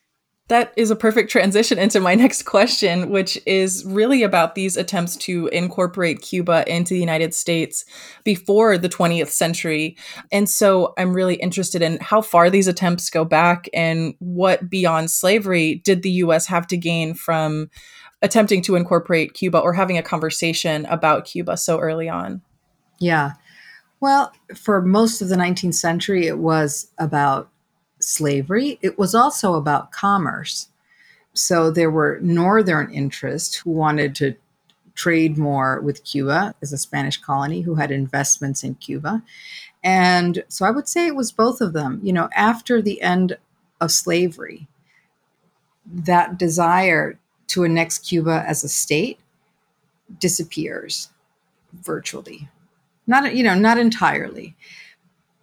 That 0.48 0.74
is 0.76 0.90
a 0.90 0.96
perfect 0.96 1.30
transition 1.30 1.78
into 1.78 2.00
my 2.00 2.14
next 2.24 2.42
question, 2.42 3.10
which 3.10 3.38
is 3.44 3.84
really 3.86 4.22
about 4.22 4.54
these 4.54 4.76
attempts 4.76 5.16
to 5.16 5.48
incorporate 5.48 6.22
Cuba 6.22 6.64
into 6.72 6.94
the 6.94 7.00
United 7.00 7.34
States 7.34 7.84
before 8.24 8.78
the 8.78 8.88
20th 8.88 9.28
century. 9.28 9.96
And 10.30 10.48
so 10.48 10.94
I'm 10.96 11.12
really 11.12 11.36
interested 11.36 11.82
in 11.82 11.98
how 12.00 12.20
far 12.20 12.50
these 12.50 12.68
attempts 12.68 13.10
go 13.10 13.24
back 13.24 13.68
and 13.74 14.14
what 14.18 14.70
beyond 14.70 15.10
slavery 15.10 15.76
did 15.76 16.02
the 16.02 16.10
US 16.10 16.46
have 16.46 16.66
to 16.68 16.76
gain 16.76 17.14
from 17.14 17.70
attempting 18.22 18.62
to 18.62 18.76
incorporate 18.76 19.34
Cuba 19.34 19.58
or 19.58 19.72
having 19.72 19.98
a 19.98 20.02
conversation 20.02 20.86
about 20.86 21.24
Cuba 21.24 21.56
so 21.56 21.78
early 21.78 22.08
on. 22.08 22.42
Yeah. 23.00 23.32
Well, 24.04 24.34
for 24.54 24.82
most 24.82 25.22
of 25.22 25.30
the 25.30 25.34
19th 25.34 25.76
century, 25.76 26.26
it 26.26 26.36
was 26.36 26.88
about 26.98 27.48
slavery, 28.00 28.78
it 28.82 28.98
was 28.98 29.14
also 29.14 29.54
about 29.54 29.92
commerce. 29.92 30.68
So 31.32 31.70
there 31.70 31.90
were 31.90 32.18
northern 32.20 32.92
interests 32.92 33.54
who 33.54 33.70
wanted 33.70 34.14
to 34.16 34.34
trade 34.94 35.38
more 35.38 35.80
with 35.80 36.04
Cuba 36.04 36.54
as 36.60 36.70
a 36.70 36.76
Spanish 36.76 37.16
colony 37.16 37.62
who 37.62 37.76
had 37.76 37.90
investments 37.90 38.62
in 38.62 38.74
Cuba. 38.74 39.22
And 39.82 40.44
so 40.48 40.66
I 40.66 40.70
would 40.70 40.86
say 40.86 41.06
it 41.06 41.16
was 41.16 41.32
both 41.32 41.62
of 41.62 41.72
them. 41.72 41.98
You 42.02 42.12
know, 42.12 42.28
after 42.34 42.82
the 42.82 43.00
end 43.00 43.38
of 43.80 43.90
slavery, 43.90 44.68
that 45.86 46.38
desire 46.38 47.18
to 47.46 47.64
annex 47.64 47.98
Cuba 47.98 48.44
as 48.46 48.64
a 48.64 48.68
state 48.68 49.18
disappears 50.20 51.08
virtually. 51.72 52.50
Not 53.06 53.34
you 53.34 53.44
know, 53.44 53.54
not 53.54 53.78
entirely. 53.78 54.56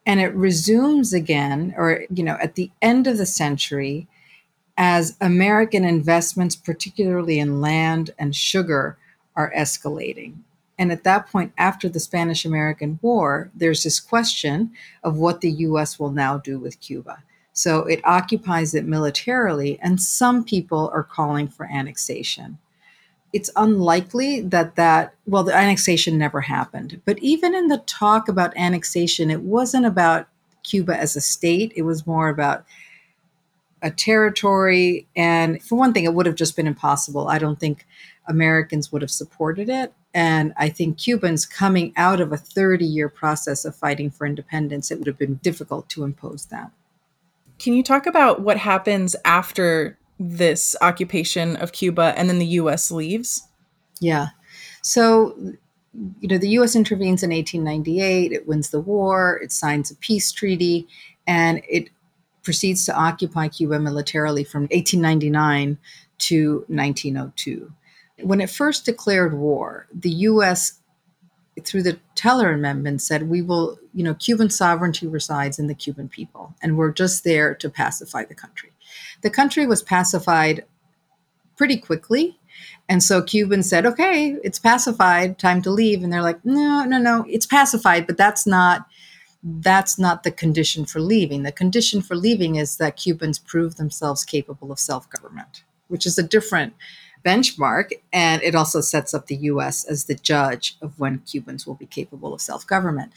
And 0.05 0.19
it 0.19 0.33
resumes 0.33 1.13
again 1.13 1.73
or 1.77 2.05
you 2.13 2.23
know 2.23 2.37
at 2.41 2.55
the 2.55 2.71
end 2.81 3.07
of 3.07 3.17
the 3.17 3.25
century 3.25 4.07
as 4.77 5.15
american 5.21 5.83
investments 5.85 6.55
particularly 6.55 7.37
in 7.39 7.61
land 7.61 8.11
and 8.17 8.35
sugar 8.35 8.97
are 9.35 9.53
escalating. 9.55 10.37
And 10.79 10.91
at 10.91 11.03
that 11.03 11.27
point 11.27 11.53
after 11.57 11.87
the 11.87 11.99
spanish 11.99 12.45
american 12.45 12.97
war 13.01 13.51
there's 13.53 13.83
this 13.83 13.99
question 13.99 14.71
of 15.03 15.17
what 15.17 15.41
the 15.41 15.51
us 15.51 15.99
will 15.99 16.11
now 16.11 16.37
do 16.37 16.57
with 16.57 16.81
cuba. 16.81 17.21
So 17.53 17.85
it 17.85 18.01
occupies 18.03 18.73
it 18.73 18.85
militarily 18.85 19.77
and 19.83 20.01
some 20.01 20.43
people 20.43 20.89
are 20.93 21.03
calling 21.03 21.47
for 21.47 21.67
annexation 21.67 22.57
it's 23.33 23.49
unlikely 23.55 24.41
that 24.41 24.75
that 24.75 25.13
well 25.25 25.43
the 25.43 25.55
annexation 25.55 26.17
never 26.17 26.41
happened. 26.41 27.01
But 27.05 27.19
even 27.19 27.55
in 27.55 27.67
the 27.67 27.79
talk 27.79 28.27
about 28.27 28.55
annexation 28.57 29.29
it 29.29 29.41
wasn't 29.41 29.85
about 29.85 30.27
cuba 30.63 30.97
as 30.97 31.15
a 31.15 31.21
state. 31.21 31.73
It 31.75 31.83
was 31.83 32.05
more 32.05 32.29
about 32.29 32.65
a 33.81 33.89
territory. 33.89 35.07
And 35.15 35.61
for 35.63 35.77
one 35.77 35.93
thing 35.93 36.03
it 36.03 36.13
would 36.13 36.25
have 36.25 36.35
just 36.35 36.55
been 36.55 36.67
impossible. 36.67 37.27
I 37.27 37.37
don't 37.37 37.59
think 37.59 37.85
americans 38.27 38.91
would 38.91 39.01
have 39.01 39.11
supported 39.11 39.69
it. 39.69 39.93
And 40.13 40.53
i 40.57 40.67
think 40.67 40.97
cubans 40.97 41.45
coming 41.45 41.93
out 41.95 42.19
of 42.19 42.31
a 42.31 42.37
30 42.37 42.85
year 42.85 43.09
process 43.09 43.65
of 43.65 43.75
fighting 43.75 44.11
for 44.11 44.27
independence 44.27 44.91
it 44.91 44.97
would 44.97 45.07
have 45.07 45.17
been 45.17 45.35
difficult 45.35 45.89
to 45.89 46.03
impose 46.03 46.47
that. 46.47 46.71
Can 47.59 47.73
you 47.73 47.83
talk 47.83 48.07
about 48.07 48.41
what 48.41 48.57
happens 48.57 49.15
after 49.23 49.97
this 50.29 50.75
occupation 50.81 51.55
of 51.55 51.71
Cuba 51.71 52.13
and 52.15 52.29
then 52.29 52.39
the 52.39 52.45
US 52.45 52.91
leaves? 52.91 53.47
Yeah. 53.99 54.27
So, 54.83 55.35
you 56.19 56.27
know, 56.27 56.37
the 56.37 56.49
US 56.49 56.75
intervenes 56.75 57.23
in 57.23 57.31
1898, 57.31 58.31
it 58.31 58.47
wins 58.47 58.69
the 58.69 58.79
war, 58.79 59.39
it 59.43 59.51
signs 59.51 59.91
a 59.91 59.95
peace 59.95 60.31
treaty, 60.31 60.87
and 61.27 61.61
it 61.67 61.89
proceeds 62.43 62.85
to 62.85 62.95
occupy 62.95 63.47
Cuba 63.47 63.79
militarily 63.79 64.43
from 64.43 64.63
1899 64.63 65.77
to 66.19 66.65
1902. 66.67 67.71
When 68.23 68.41
it 68.41 68.49
first 68.49 68.85
declared 68.85 69.33
war, 69.33 69.87
the 69.93 70.11
US 70.11 70.80
through 71.63 71.83
the 71.83 71.99
Teller 72.15 72.51
Amendment 72.51 73.01
said 73.01 73.29
we 73.29 73.41
will, 73.41 73.77
you 73.93 74.03
know, 74.03 74.13
Cuban 74.13 74.49
sovereignty 74.49 75.07
resides 75.07 75.59
in 75.59 75.67
the 75.67 75.75
Cuban 75.75 76.07
people 76.09 76.55
and 76.61 76.77
we're 76.77 76.91
just 76.91 77.23
there 77.23 77.53
to 77.55 77.69
pacify 77.69 78.23
the 78.23 78.35
country 78.35 78.71
the 79.21 79.29
country 79.29 79.65
was 79.65 79.81
pacified 79.81 80.65
pretty 81.55 81.77
quickly. 81.77 82.39
And 82.89 83.01
so 83.01 83.21
Cubans 83.21 83.69
said, 83.69 83.85
okay, 83.85 84.35
it's 84.43 84.59
pacified, 84.59 85.39
time 85.39 85.61
to 85.61 85.71
leave. 85.71 86.03
And 86.03 86.11
they're 86.11 86.21
like, 86.21 86.43
no, 86.43 86.83
no, 86.83 86.97
no, 86.97 87.25
it's 87.29 87.45
pacified, 87.45 88.07
but 88.07 88.17
that's 88.17 88.45
not 88.45 88.87
that's 89.43 89.97
not 89.97 90.21
the 90.21 90.29
condition 90.29 90.85
for 90.85 90.99
leaving. 90.99 91.41
The 91.41 91.51
condition 91.51 92.03
for 92.03 92.15
leaving 92.15 92.57
is 92.57 92.77
that 92.77 92.95
Cubans 92.95 93.39
prove 93.39 93.75
themselves 93.75 94.23
capable 94.23 94.71
of 94.71 94.77
self-government, 94.77 95.63
which 95.87 96.05
is 96.05 96.19
a 96.19 96.23
different 96.23 96.75
benchmark. 97.23 97.91
And 98.11 98.41
it 98.41 98.55
also 98.55 98.81
sets 98.81 99.13
up 99.13 99.27
the 99.27 99.35
US 99.35 99.83
as 99.85 100.05
the 100.05 100.15
judge 100.15 100.77
of 100.81 100.99
when 100.99 101.19
Cubans 101.19 101.65
will 101.65 101.75
be 101.75 101.85
capable 101.85 102.33
of 102.33 102.41
self 102.41 102.65
government. 102.67 103.11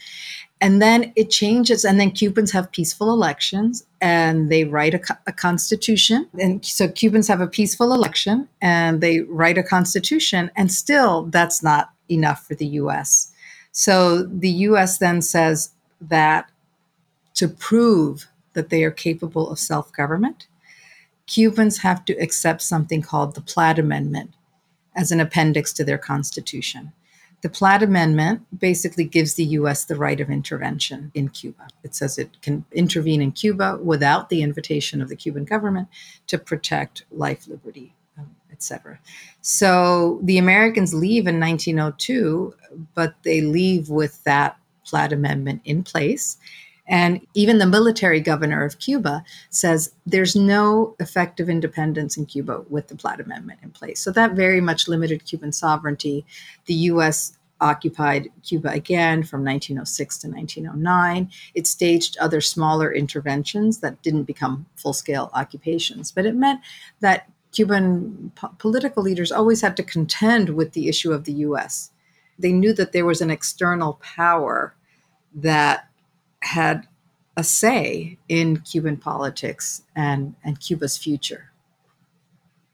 And 0.61 0.81
then 0.81 1.11
it 1.15 1.29
changes, 1.29 1.83
and 1.83 1.99
then 1.99 2.11
Cubans 2.11 2.51
have 2.51 2.71
peaceful 2.71 3.11
elections 3.11 3.85
and 3.99 4.49
they 4.49 4.63
write 4.63 4.93
a, 4.93 5.01
a, 5.27 5.33
constitution. 5.33 6.29
And 6.39 6.65
so 6.65 6.87
Cubans 6.87 7.27
have 7.27 7.41
a 7.41 7.47
peaceful 7.47 7.93
election 7.93 8.47
and 8.61 9.01
they 9.01 9.19
write 9.21 9.57
a 9.57 9.63
constitution, 9.63 10.49
and 10.55 10.71
still 10.71 11.23
that's 11.25 11.61
not 11.61 11.89
enough 12.09 12.47
for 12.47 12.55
the 12.55 12.67
US. 12.67 13.31
So 13.71 14.23
the 14.23 14.49
US 14.49 14.97
then 14.99 15.21
says 15.21 15.71
that 15.99 16.49
to 17.33 17.47
prove 17.47 18.27
that 18.53 18.69
they 18.69 18.83
are 18.83 18.91
capable 18.91 19.49
of 19.49 19.59
self 19.59 19.91
government, 19.91 20.47
Cubans 21.27 21.79
have 21.79 22.05
to 22.05 22.13
accept 22.13 22.61
something 22.61 23.01
called 23.01 23.35
the 23.35 23.41
Platt 23.41 23.79
Amendment 23.79 24.33
as 24.95 25.11
an 25.11 25.19
appendix 25.19 25.73
to 25.73 25.83
their 25.83 25.97
constitution. 25.97 26.93
The 27.41 27.49
Platt 27.49 27.83
Amendment 27.83 28.41
basically 28.59 29.03
gives 29.03 29.35
the 29.35 29.45
US 29.45 29.85
the 29.85 29.95
right 29.95 30.19
of 30.19 30.29
intervention 30.29 31.11
in 31.13 31.29
Cuba. 31.29 31.67
It 31.83 31.93
says 31.93 32.17
it 32.17 32.41
can 32.41 32.65
intervene 32.71 33.21
in 33.21 33.33
Cuba 33.33 33.77
without 33.83 34.29
the 34.29 34.41
invitation 34.41 35.01
of 35.01 35.09
the 35.09 35.15
Cuban 35.15 35.45
government 35.45 35.87
to 36.27 36.37
protect 36.37 37.05
life, 37.11 37.47
liberty, 37.47 37.93
um, 38.17 38.35
etc. 38.51 38.99
So 39.41 40.19
the 40.23 40.37
Americans 40.37 40.93
leave 40.93 41.27
in 41.27 41.39
1902, 41.39 42.55
but 42.95 43.13
they 43.23 43.41
leave 43.41 43.89
with 43.89 44.23
that 44.23 44.57
Platt 44.85 45.13
Amendment 45.13 45.61
in 45.65 45.83
place. 45.83 46.37
And 46.87 47.25
even 47.33 47.57
the 47.57 47.65
military 47.65 48.19
governor 48.19 48.63
of 48.63 48.79
Cuba 48.79 49.23
says 49.49 49.93
there's 50.05 50.35
no 50.35 50.95
effective 50.99 51.49
independence 51.49 52.15
in 52.15 52.25
Cuba 52.25 52.63
with 52.69 52.87
the 52.87 52.95
Platt 52.95 53.19
Amendment 53.19 53.59
in 53.63 53.71
place. 53.71 53.99
So 53.99 54.11
that 54.11 54.33
very 54.33 54.61
much 54.61 54.87
limited 54.87 55.25
Cuban 55.25 55.51
sovereignty. 55.51 56.25
The 56.65 56.75
U.S. 56.75 57.37
occupied 57.59 58.29
Cuba 58.43 58.69
again 58.69 59.23
from 59.23 59.43
1906 59.43 60.17
to 60.19 60.27
1909. 60.27 61.31
It 61.55 61.65
staged 61.65 62.17
other 62.17 62.41
smaller 62.41 62.93
interventions 62.93 63.79
that 63.79 64.01
didn't 64.03 64.23
become 64.23 64.67
full 64.75 64.93
scale 64.93 65.31
occupations, 65.33 66.11
but 66.11 66.25
it 66.25 66.35
meant 66.35 66.61
that 66.99 67.29
Cuban 67.51 68.31
po- 68.35 68.53
political 68.59 69.01
leaders 69.01 69.31
always 69.31 69.61
had 69.61 69.77
to 69.77 69.83
contend 69.83 70.49
with 70.49 70.73
the 70.73 70.89
issue 70.89 71.13
of 71.13 71.23
the 71.23 71.33
US. 71.33 71.89
They 72.37 72.51
knew 72.51 72.73
that 72.73 72.91
there 72.91 73.05
was 73.05 73.21
an 73.21 73.31
external 73.31 73.93
power 74.03 74.75
that 75.33 75.84
had 76.45 76.87
a 77.37 77.43
say 77.43 78.17
in 78.29 78.57
Cuban 78.61 78.97
politics 78.97 79.83
and, 79.95 80.35
and 80.43 80.59
Cuba's 80.59 80.97
future. 80.97 81.51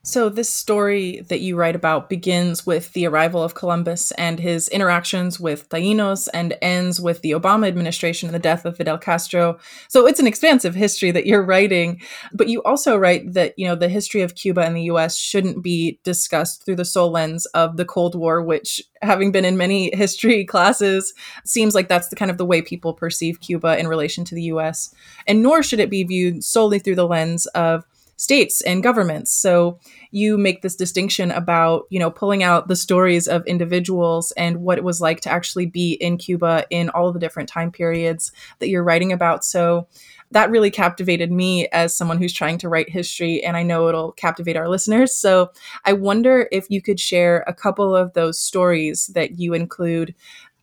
So, 0.04 0.28
this 0.28 0.52
story 0.52 1.20
that 1.28 1.42
you 1.42 1.54
write 1.54 1.76
about 1.76 2.10
begins 2.10 2.66
with 2.66 2.92
the 2.92 3.06
arrival 3.06 3.40
of 3.40 3.54
Columbus 3.54 4.10
and 4.12 4.40
his 4.40 4.66
interactions 4.66 5.38
with 5.38 5.68
Taínos 5.68 6.26
and 6.34 6.58
ends 6.60 7.00
with 7.00 7.20
the 7.20 7.30
Obama 7.30 7.68
administration 7.68 8.28
and 8.28 8.34
the 8.34 8.40
death 8.40 8.64
of 8.64 8.76
Fidel 8.76 8.98
Castro. 8.98 9.60
So, 9.86 10.08
it's 10.08 10.18
an 10.18 10.26
expansive 10.26 10.74
history 10.74 11.12
that 11.12 11.24
you're 11.24 11.44
writing. 11.44 12.00
But 12.32 12.48
you 12.48 12.64
also 12.64 12.96
write 12.96 13.32
that, 13.34 13.56
you 13.56 13.64
know, 13.64 13.76
the 13.76 13.88
history 13.88 14.22
of 14.22 14.34
Cuba 14.34 14.62
and 14.62 14.74
the 14.74 14.90
US 14.90 15.16
shouldn't 15.16 15.62
be 15.62 16.00
discussed 16.02 16.64
through 16.64 16.76
the 16.76 16.84
sole 16.84 17.12
lens 17.12 17.46
of 17.46 17.76
the 17.76 17.84
Cold 17.84 18.16
War, 18.16 18.42
which, 18.42 18.82
having 19.02 19.30
been 19.30 19.44
in 19.44 19.56
many 19.56 19.88
history 19.94 20.44
classes, 20.44 21.14
seems 21.44 21.76
like 21.76 21.86
that's 21.86 22.08
the 22.08 22.16
kind 22.16 22.30
of 22.32 22.38
the 22.38 22.44
way 22.44 22.60
people 22.60 22.92
perceive 22.92 23.38
Cuba 23.38 23.78
in 23.78 23.86
relation 23.86 24.24
to 24.24 24.34
the 24.34 24.50
US. 24.54 24.92
And 25.28 25.44
nor 25.44 25.62
should 25.62 25.78
it 25.78 25.90
be 25.90 26.02
viewed 26.02 26.42
solely 26.42 26.80
through 26.80 26.96
the 26.96 27.06
lens 27.06 27.46
of 27.46 27.84
states 28.22 28.60
and 28.60 28.84
governments. 28.84 29.32
So 29.32 29.80
you 30.12 30.38
make 30.38 30.62
this 30.62 30.76
distinction 30.76 31.32
about, 31.32 31.86
you 31.90 31.98
know, 31.98 32.10
pulling 32.10 32.44
out 32.44 32.68
the 32.68 32.76
stories 32.76 33.26
of 33.26 33.44
individuals 33.46 34.32
and 34.36 34.58
what 34.58 34.78
it 34.78 34.84
was 34.84 35.00
like 35.00 35.20
to 35.22 35.28
actually 35.28 35.66
be 35.66 35.94
in 35.94 36.18
Cuba 36.18 36.64
in 36.70 36.88
all 36.90 37.08
of 37.08 37.14
the 37.14 37.20
different 37.20 37.48
time 37.48 37.72
periods 37.72 38.30
that 38.60 38.68
you're 38.68 38.84
writing 38.84 39.10
about. 39.12 39.44
So 39.44 39.88
that 40.30 40.50
really 40.50 40.70
captivated 40.70 41.32
me 41.32 41.66
as 41.72 41.96
someone 41.96 42.18
who's 42.18 42.32
trying 42.32 42.58
to 42.58 42.68
write 42.68 42.88
history, 42.88 43.42
and 43.42 43.56
I 43.56 43.64
know 43.64 43.88
it'll 43.88 44.12
captivate 44.12 44.56
our 44.56 44.68
listeners. 44.68 45.14
So 45.14 45.50
I 45.84 45.92
wonder 45.92 46.48
if 46.52 46.70
you 46.70 46.80
could 46.80 47.00
share 47.00 47.44
a 47.48 47.52
couple 47.52 47.94
of 47.94 48.12
those 48.12 48.38
stories 48.38 49.08
that 49.08 49.40
you 49.40 49.52
include 49.52 50.14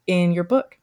in 0.08 0.32
your 0.32 0.46
book. 0.46 0.79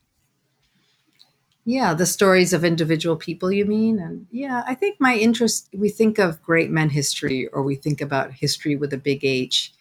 Yeah, 1.68 1.94
the 1.94 2.06
stories 2.06 2.52
of 2.52 2.64
individual 2.64 3.16
people, 3.16 3.50
you 3.50 3.64
mean? 3.64 3.98
And 3.98 4.28
yeah, 4.30 4.62
I 4.68 4.74
think 4.74 5.00
my 5.00 5.16
interest, 5.16 5.68
we 5.74 5.88
think 5.88 6.20
of 6.20 6.40
great 6.40 6.70
men 6.70 6.90
history 6.90 7.48
or 7.48 7.64
we 7.64 7.74
think 7.74 8.00
about 8.00 8.32
history 8.32 8.76
with 8.76 8.92
a 8.92 8.96
big 8.98 9.24
H. 9.24 9.72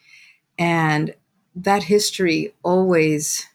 And 0.57 1.13
that 1.55 1.83
history 1.83 2.55
always 2.63 3.45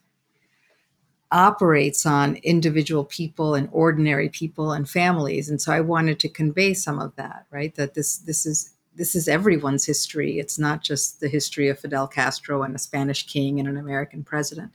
operates 1.33 2.07
on 2.07 2.37
individual 2.37 3.05
people 3.05 3.55
and 3.57 3.69
ordinary 3.73 4.29
people 4.29 4.73
and 4.73 4.91
families 4.91 5.49
and 5.49 5.63
so 5.63 5.73
i 5.73 5.81
wanted 5.81 6.19
to 6.19 6.29
convey 6.29 6.75
some 6.75 6.99
of 6.99 7.15
that 7.15 7.47
right 7.53 7.77
that 7.77 7.95
this 7.95 8.17
this 8.19 8.45
is 8.45 8.75
this 8.97 9.15
is 9.15 9.29
everyone's 9.29 9.87
history 9.87 10.41
it's 10.41 10.59
not 10.59 10.83
just 10.83 11.21
the 11.21 11.29
history 11.29 11.69
of 11.69 11.79
fidel 11.79 12.09
castro 12.09 12.65
and 12.65 12.75
a 12.75 12.81
spanish 12.81 13.29
king 13.29 13.61
and 13.61 13.69
an 13.69 13.77
american 13.77 14.25
president 14.25 14.73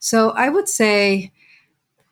so 0.00 0.30
i 0.30 0.48
would 0.48 0.68
say 0.68 1.30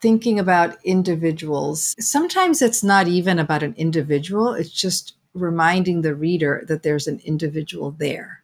thinking 0.02 0.38
about 0.38 0.76
individuals, 0.84 1.94
sometimes 1.98 2.60
it's 2.60 2.82
not 2.82 3.06
even 3.06 3.38
about 3.38 3.62
an 3.62 3.72
individual, 3.78 4.52
it's 4.52 4.70
just 4.70 5.14
reminding 5.32 6.02
the 6.02 6.14
reader 6.14 6.64
that 6.66 6.82
there's 6.82 7.06
an 7.06 7.20
individual 7.24 7.92
there. 7.92 8.42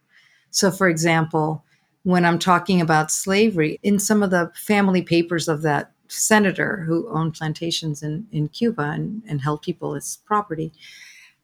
So, 0.50 0.70
for 0.70 0.88
example, 0.88 1.64
when 2.04 2.24
I'm 2.24 2.38
talking 2.38 2.80
about 2.80 3.10
slavery, 3.10 3.78
in 3.82 3.98
some 3.98 4.22
of 4.22 4.30
the 4.30 4.50
family 4.54 5.02
papers 5.02 5.48
of 5.48 5.62
that 5.62 5.90
senator 6.06 6.84
who 6.86 7.08
owned 7.10 7.34
plantations 7.34 8.02
in, 8.02 8.26
in 8.30 8.48
Cuba 8.48 8.90
and, 8.90 9.22
and 9.28 9.42
held 9.42 9.60
people 9.60 9.94
as 9.94 10.18
property, 10.24 10.72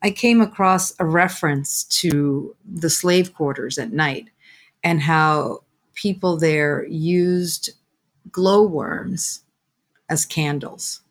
I 0.00 0.10
came 0.10 0.40
across 0.40 0.94
a 0.98 1.04
reference 1.04 1.84
to 2.00 2.54
the 2.64 2.88
slave 2.88 3.34
quarters 3.34 3.78
at 3.78 3.92
night 3.92 4.30
and 4.82 5.02
how 5.02 5.64
people 5.94 6.36
there 6.36 6.86
used 6.86 7.70
glowworms 8.30 9.43
as 10.14 10.24
candles. 10.24 11.03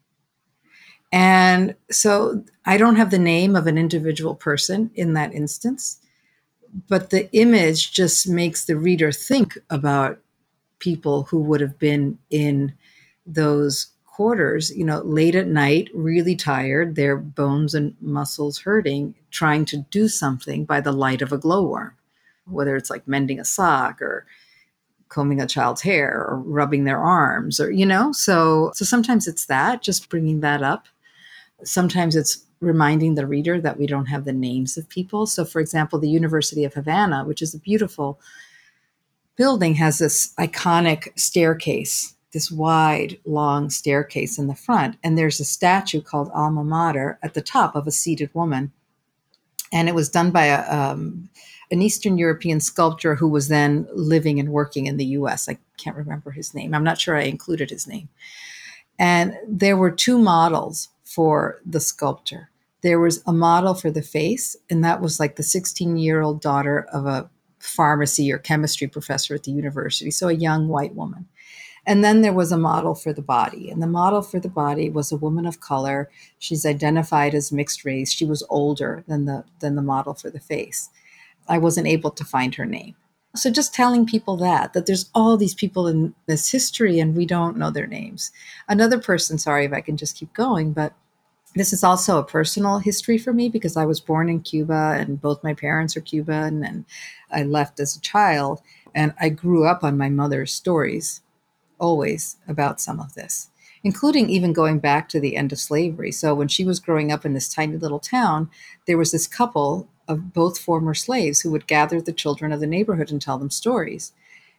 And 1.12 1.76
so 1.92 2.44
I 2.66 2.78
don't 2.78 2.96
have 2.96 3.12
the 3.12 3.20
name 3.20 3.56
of 3.56 3.68
an 3.68 3.78
individual 3.78 4.34
person 4.34 4.90
in 4.96 5.14
that 5.14 5.32
instance, 5.32 6.00
but 6.90 7.12
the 7.12 7.32
image 7.34 7.92
just 7.94 8.28
makes 8.28 8.66
the 8.66 8.76
reader 8.76 9.12
think 9.12 9.60
about 9.70 10.18
people 10.80 11.24
who 11.24 11.40
would 11.40 11.62
have 11.62 11.78
been 11.78 12.18
in 12.32 12.74
those 13.28 13.88
quarters, 14.06 14.76
you 14.76 14.84
know, 14.84 15.02
late 15.02 15.36
at 15.36 15.48
night, 15.48 15.90
really 15.94 16.36
tired, 16.36 16.96
their 16.96 17.16
bones 17.16 17.76
and 17.76 17.96
muscles 18.02 18.60
hurting, 18.60 19.14
trying 19.30 19.66
to 19.66 19.78
do 19.92 20.08
something 20.08 20.66
by 20.66 20.82
the 20.82 20.92
light 20.92 21.22
of 21.22 21.32
a 21.32 21.38
glowworm, 21.38 21.94
whether 22.46 22.76
it's 22.76 22.90
like 22.90 23.08
mending 23.08 23.40
a 23.40 23.46
sock 23.46 24.02
or 24.02 24.26
combing 25.14 25.42
a 25.42 25.48
child's 25.48 25.82
hair 25.82 26.26
or 26.28 26.40
rubbing 26.40 26.84
their 26.84 27.00
arms 27.00 27.60
or 27.60 27.72
you 27.72 27.86
know? 27.86 28.12
So 28.12 28.72
so 28.74 28.86
sometimes 28.86 29.28
it's 29.28 29.46
that 29.46 29.82
just 29.82 30.10
bringing 30.10 30.42
that 30.42 30.64
up. 30.64 30.88
Sometimes 31.64 32.16
it's 32.16 32.44
reminding 32.60 33.16
the 33.16 33.28
reader 33.28 33.60
that 33.60 33.78
we 33.78 33.86
don't 33.88 34.06
have 34.06 34.26
the 34.26 34.34
names 34.34 34.78
of 34.78 34.90
people. 34.90 35.26
So 35.26 35.46
for 35.46 35.60
example 35.60 36.00
the 36.00 36.10
university 36.10 36.64
of 36.64 36.74
havana 36.74 37.24
which 37.26 37.42
is 37.42 37.54
a 37.54 37.60
beautiful 37.60 38.20
building 39.36 39.76
has 39.76 40.00
this 40.00 40.34
iconic 40.36 41.18
staircase 41.18 42.14
this 42.34 42.52
wide 42.52 43.20
long 43.26 43.70
staircase 43.70 44.38
in 44.38 44.48
the 44.48 44.56
front. 44.56 44.98
And 45.04 45.18
there's 45.18 45.40
a 45.40 45.46
statue 45.46 46.02
called 46.02 46.32
alma 46.34 46.64
mater 46.64 47.20
at 47.24 47.36
the 47.36 47.42
top 47.42 47.76
of 47.76 47.88
a 47.88 47.92
seated 47.92 48.32
woman. 48.34 48.74
And 49.72 49.88
it 49.88 49.96
was 49.96 50.10
done 50.10 50.32
by 50.32 50.46
a 50.46 50.70
um, 50.70 51.30
an 51.74 51.82
Eastern 51.82 52.20
European 52.20 52.60
sculptor 52.60 53.16
who 53.16 53.28
was 53.28 53.48
then 53.48 53.88
living 53.94 54.40
and 54.40 54.50
working 54.50 54.86
in 54.86 54.98
the 54.98 55.18
US. 55.18 55.50
I 55.50 55.58
can't 55.78 55.98
remember 55.98 56.30
his 56.30 56.54
name. 56.54 56.76
I'm 56.76 56.84
not 56.84 57.02
sure 57.02 57.18
I 57.18 57.24
included 57.24 57.72
his 57.72 57.88
name. 57.88 58.10
And 59.00 59.36
there 59.48 59.76
were 59.76 59.90
two 59.90 60.20
models 60.20 60.90
for 61.04 61.60
the 61.66 61.80
sculptor. 61.80 62.52
There 62.82 63.00
was 63.00 63.24
a 63.26 63.34
model 63.34 63.74
for 63.74 63.90
the 63.90 64.04
face, 64.04 64.56
and 64.70 64.84
that 64.84 65.02
was 65.02 65.20
like 65.20 65.36
the 65.36 65.44
16 65.44 65.98
year 65.98 66.22
old 66.22 66.42
daughter 66.42 66.86
of 66.94 67.08
a 67.08 67.28
pharmacy 67.58 68.32
or 68.32 68.38
chemistry 68.38 68.88
professor 68.88 69.34
at 69.34 69.44
the 69.44 69.52
university, 69.52 70.12
so 70.12 70.28
a 70.28 70.34
young 70.34 70.68
white 70.68 70.94
woman. 70.94 71.28
And 71.88 72.04
then 72.04 72.22
there 72.22 72.34
was 72.34 72.52
a 72.52 72.58
model 72.58 72.94
for 72.94 73.14
the 73.14 73.22
body. 73.22 73.72
And 73.72 73.82
the 73.82 73.88
model 73.88 74.22
for 74.22 74.40
the 74.40 74.48
body 74.48 74.90
was 74.92 75.12
a 75.12 75.18
woman 75.18 75.46
of 75.48 75.60
color. 75.60 76.10
She's 76.38 76.66
identified 76.66 77.34
as 77.34 77.52
mixed 77.52 77.84
race. 77.84 78.12
She 78.12 78.26
was 78.26 78.46
older 78.50 79.04
than 79.08 79.26
the 79.26 79.44
than 79.60 79.76
the 79.76 79.82
model 79.82 80.14
for 80.14 80.30
the 80.30 80.40
face. 80.40 80.90
I 81.48 81.58
wasn't 81.58 81.88
able 81.88 82.12
to 82.12 82.24
find 82.26 82.56
her 82.56 82.66
name. 82.66 82.96
So 83.36 83.50
just 83.50 83.74
telling 83.74 84.06
people 84.06 84.38
that, 84.38 84.74
that 84.74 84.86
there's 84.86 85.10
all 85.16 85.38
these 85.38 85.56
people 85.56 85.88
in 85.88 86.14
this 86.28 86.52
history 86.52 87.00
and 87.00 87.16
we 87.16 87.26
don't 87.26 87.58
know 87.58 87.72
their 87.72 87.88
names. 87.88 88.32
Another 88.70 89.00
person, 89.00 89.40
sorry 89.40 89.66
if 89.66 89.74
I 89.74 89.82
can 89.82 89.98
just 89.98 90.18
keep 90.18 90.32
going, 90.34 90.72
but 90.72 90.94
this 91.56 91.74
is 91.74 91.84
also 91.84 92.18
a 92.18 92.24
personal 92.24 92.80
history 92.80 93.18
for 93.18 93.34
me 93.34 93.50
because 93.50 93.78
I 93.78 93.86
was 93.86 94.00
born 94.00 94.30
in 94.30 94.42
Cuba 94.42 94.96
and 95.00 95.22
both 95.22 95.44
my 95.44 95.54
parents 95.54 95.98
are 95.98 96.02
Cuban 96.02 96.64
and 96.64 96.86
I 97.32 97.44
left 97.44 97.80
as 97.80 97.96
a 97.96 98.02
child. 98.02 98.62
And 98.96 99.14
I 99.20 99.30
grew 99.30 99.66
up 99.66 99.84
on 99.84 99.98
my 99.98 100.10
mother's 100.10 100.54
stories, 100.54 101.22
always 101.80 102.38
about 102.48 102.80
some 102.80 103.00
of 103.00 103.16
this, 103.16 103.50
including 103.84 104.30
even 104.30 104.54
going 104.54 104.78
back 104.78 105.10
to 105.10 105.20
the 105.20 105.36
end 105.36 105.52
of 105.52 105.60
slavery. 105.60 106.12
So 106.12 106.36
when 106.36 106.48
she 106.48 106.66
was 106.66 106.80
growing 106.80 107.12
up 107.12 107.26
in 107.26 107.34
this 107.34 107.52
tiny 107.52 107.78
little 107.78 108.00
town, 108.00 108.50
there 108.86 108.98
was 108.98 109.12
this 109.12 109.26
couple 109.26 109.88
of 110.08 110.34
both 110.34 110.60
former 110.60 110.94
slaves 110.94 111.42
who 111.42 111.52
would 111.52 111.68
gather 111.68 112.02
the 112.02 112.14
children 112.14 112.52
of 112.52 112.60
the 112.60 112.68
neighborhood 112.68 113.12
and 113.12 113.22
tell 113.22 113.38
them 113.38 113.50
stories. 113.50 114.12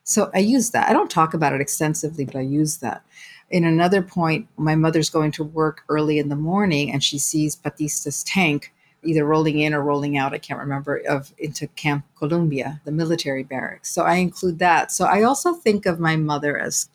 So 0.03 0.31
I 0.35 0.39
use 0.39 0.71
that. 0.71 0.89
I 0.89 0.93
don't 0.93 1.11
talk 1.11 1.35
about 1.35 1.53
it 1.53 1.61
extensively, 1.61 2.25
but 2.25 2.37
I 2.37 2.43
use 2.43 2.79
that. 2.79 3.03
In 3.51 3.65
another 3.65 4.03
point, 4.03 4.49
my 4.57 4.75
mother's 4.75 5.11
going 5.11 5.33
to 5.33 5.45
work 5.45 5.83
early 5.89 6.19
in 6.19 6.29
the 6.29 6.37
morning 6.37 6.91
and 6.91 7.03
she 7.03 7.19
sees 7.19 7.57
Batista's 7.57 8.23
tank 8.25 8.73
either 9.05 9.25
rolling 9.25 9.59
in 9.59 9.75
or 9.75 9.83
rolling 9.83 10.17
out, 10.17 10.35
I 10.35 10.39
can't 10.39 10.61
remember, 10.61 10.97
of 11.09 11.33
into 11.39 11.67
Camp 11.69 12.05
Columbia, 12.17 12.81
the 12.85 12.93
military 12.93 13.43
barracks. 13.43 13.91
So 13.91 14.03
I 14.03 14.17
include 14.17 14.59
that. 14.59 14.91
So 14.93 15.05
I 15.05 15.23
also 15.23 15.53
think 15.53 15.87
of 15.87 16.01
my 16.01 16.17
mother 16.17 16.59
as 16.59 16.89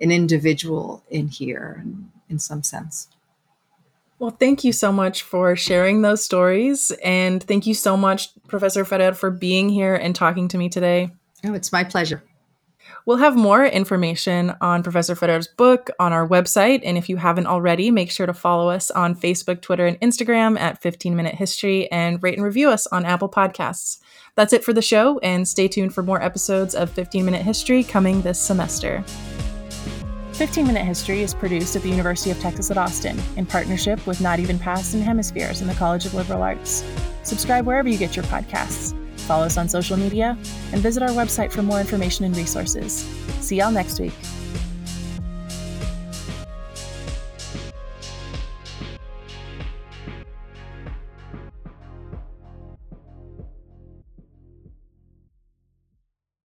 an 0.00 0.10
individual 0.10 1.04
in 1.08 1.28
here 1.28 1.80
in, 1.82 2.10
in 2.28 2.38
some 2.38 2.62
sense. 2.62 3.08
Well, 4.18 4.30
thank 4.30 4.64
you 4.64 4.72
so 4.72 4.92
much 4.92 5.22
for 5.22 5.56
sharing 5.56 6.02
those 6.02 6.24
stories. 6.24 6.92
And 7.02 7.42
thank 7.42 7.66
you 7.66 7.74
so 7.74 7.96
much, 7.96 8.30
Professor 8.46 8.84
Ferrer, 8.84 9.12
for 9.12 9.30
being 9.30 9.68
here 9.68 9.94
and 9.94 10.14
talking 10.14 10.48
to 10.48 10.58
me 10.58 10.68
today. 10.68 11.10
Oh, 11.44 11.54
it's 11.54 11.72
my 11.72 11.84
pleasure. 11.84 12.22
We'll 13.06 13.18
have 13.18 13.36
more 13.36 13.66
information 13.66 14.54
on 14.60 14.82
Professor 14.82 15.14
Ferrer's 15.14 15.46
book 15.46 15.90
on 15.98 16.12
our 16.12 16.26
website. 16.26 16.80
And 16.84 16.96
if 16.96 17.08
you 17.08 17.16
haven't 17.16 17.46
already, 17.46 17.90
make 17.90 18.10
sure 18.10 18.26
to 18.26 18.32
follow 18.32 18.70
us 18.70 18.90
on 18.90 19.14
Facebook, 19.14 19.60
Twitter, 19.60 19.86
and 19.86 20.00
Instagram 20.00 20.58
at 20.58 20.80
15 20.80 21.14
Minute 21.14 21.34
History 21.34 21.90
and 21.90 22.22
rate 22.22 22.36
and 22.36 22.44
review 22.44 22.70
us 22.70 22.86
on 22.86 23.04
Apple 23.04 23.28
Podcasts. 23.28 23.98
That's 24.36 24.52
it 24.52 24.64
for 24.64 24.72
the 24.72 24.82
show, 24.82 25.18
and 25.18 25.46
stay 25.46 25.68
tuned 25.68 25.94
for 25.94 26.02
more 26.02 26.22
episodes 26.22 26.74
of 26.74 26.90
15 26.90 27.24
Minute 27.24 27.42
History 27.42 27.84
coming 27.84 28.22
this 28.22 28.40
semester. 28.40 29.04
15 30.34 30.66
Minute 30.66 30.84
History 30.84 31.22
is 31.22 31.34
produced 31.34 31.76
at 31.76 31.82
the 31.82 31.88
University 31.88 32.30
of 32.30 32.38
Texas 32.40 32.70
at 32.70 32.76
Austin 32.76 33.20
in 33.36 33.46
partnership 33.46 34.04
with 34.06 34.20
Not 34.20 34.40
Even 34.40 34.58
Past 34.58 34.94
and 34.94 35.02
Hemispheres 35.02 35.60
in 35.60 35.68
the 35.68 35.74
College 35.74 36.06
of 36.06 36.14
Liberal 36.14 36.42
Arts. 36.42 36.84
Subscribe 37.22 37.66
wherever 37.66 37.88
you 37.88 37.96
get 37.96 38.16
your 38.16 38.24
podcasts 38.26 38.94
follow 39.24 39.44
us 39.44 39.56
on 39.56 39.68
social 39.68 39.96
media, 39.96 40.36
and 40.72 40.80
visit 40.80 41.02
our 41.02 41.10
website 41.10 41.50
for 41.50 41.62
more 41.62 41.80
information 41.80 42.24
and 42.24 42.36
resources. 42.36 43.04
See 43.40 43.56
y'all 43.56 43.72
next 43.72 43.98
week. 43.98 44.12